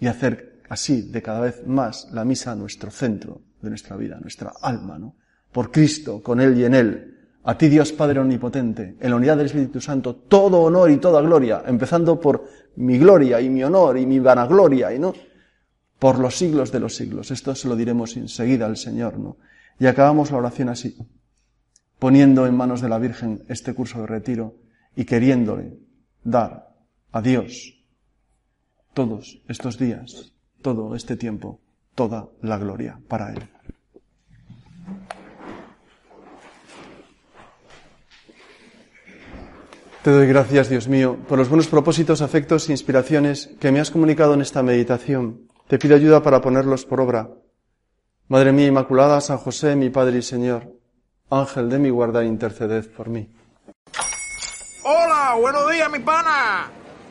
Y 0.00 0.06
hacer 0.06 0.62
así 0.68 1.02
de 1.02 1.22
cada 1.22 1.40
vez 1.40 1.66
más 1.66 2.08
la 2.12 2.24
misa 2.24 2.54
nuestro 2.54 2.90
centro 2.90 3.42
de 3.60 3.68
nuestra 3.68 3.96
vida, 3.96 4.18
nuestra 4.20 4.52
alma, 4.60 4.98
¿no? 4.98 5.16
Por 5.52 5.70
Cristo, 5.70 6.22
con 6.22 6.40
Él 6.40 6.58
y 6.58 6.64
en 6.64 6.74
Él. 6.74 7.10
A 7.44 7.58
ti 7.58 7.68
Dios 7.68 7.92
Padre 7.92 8.20
Omnipotente, 8.20 8.96
en 8.98 9.10
la 9.10 9.16
unidad 9.16 9.36
del 9.36 9.46
Espíritu 9.46 9.80
Santo, 9.80 10.16
todo 10.16 10.62
honor 10.62 10.90
y 10.90 10.96
toda 10.96 11.20
gloria, 11.20 11.62
empezando 11.66 12.18
por 12.18 12.44
mi 12.76 12.98
gloria 12.98 13.40
y 13.40 13.50
mi 13.50 13.62
honor 13.62 13.98
y 13.98 14.06
mi 14.06 14.18
vanagloria, 14.18 14.94
y 14.94 14.98
no 14.98 15.12
por 15.98 16.18
los 16.18 16.36
siglos 16.36 16.72
de 16.72 16.80
los 16.80 16.96
siglos. 16.96 17.30
Esto 17.30 17.54
se 17.54 17.68
lo 17.68 17.76
diremos 17.76 18.16
enseguida 18.16 18.66
al 18.66 18.76
Señor, 18.76 19.18
¿no? 19.18 19.36
Y 19.78 19.86
acabamos 19.86 20.30
la 20.30 20.38
oración 20.38 20.68
así, 20.70 20.96
poniendo 21.98 22.46
en 22.46 22.56
manos 22.56 22.80
de 22.80 22.88
la 22.88 22.98
Virgen 22.98 23.44
este 23.48 23.74
curso 23.74 24.00
de 24.00 24.06
retiro 24.06 24.56
y 24.96 25.04
queriéndole 25.04 25.78
dar 26.22 26.73
a 27.14 27.22
Dios 27.22 27.78
todos 28.92 29.40
estos 29.48 29.78
días, 29.78 30.32
todo 30.62 30.96
este 30.96 31.16
tiempo, 31.16 31.60
toda 31.94 32.28
la 32.42 32.58
gloria 32.58 32.98
para 33.06 33.32
Él. 33.32 33.48
Te 40.02 40.10
doy 40.10 40.26
gracias, 40.26 40.68
Dios 40.68 40.88
mío, 40.88 41.16
por 41.28 41.38
los 41.38 41.48
buenos 41.48 41.68
propósitos, 41.68 42.20
afectos 42.20 42.68
e 42.68 42.72
inspiraciones 42.72 43.48
que 43.60 43.70
me 43.70 43.78
has 43.78 43.92
comunicado 43.92 44.34
en 44.34 44.42
esta 44.42 44.64
meditación. 44.64 45.48
Te 45.68 45.78
pido 45.78 45.94
ayuda 45.94 46.20
para 46.20 46.40
ponerlos 46.40 46.84
por 46.84 47.00
obra. 47.00 47.30
Madre 48.26 48.50
mía 48.50 48.66
Inmaculada, 48.66 49.20
San 49.20 49.38
José, 49.38 49.76
mi 49.76 49.88
Padre 49.88 50.18
y 50.18 50.22
Señor, 50.22 50.68
Ángel 51.30 51.70
de 51.70 51.78
mi 51.78 51.90
guarda, 51.90 52.24
interceded 52.24 52.90
por 52.90 53.08
mí. 53.08 53.32
Hola, 54.82 55.36
buenos 55.40 55.70
días, 55.70 55.90
mi 55.90 56.00
pana. 56.00 56.83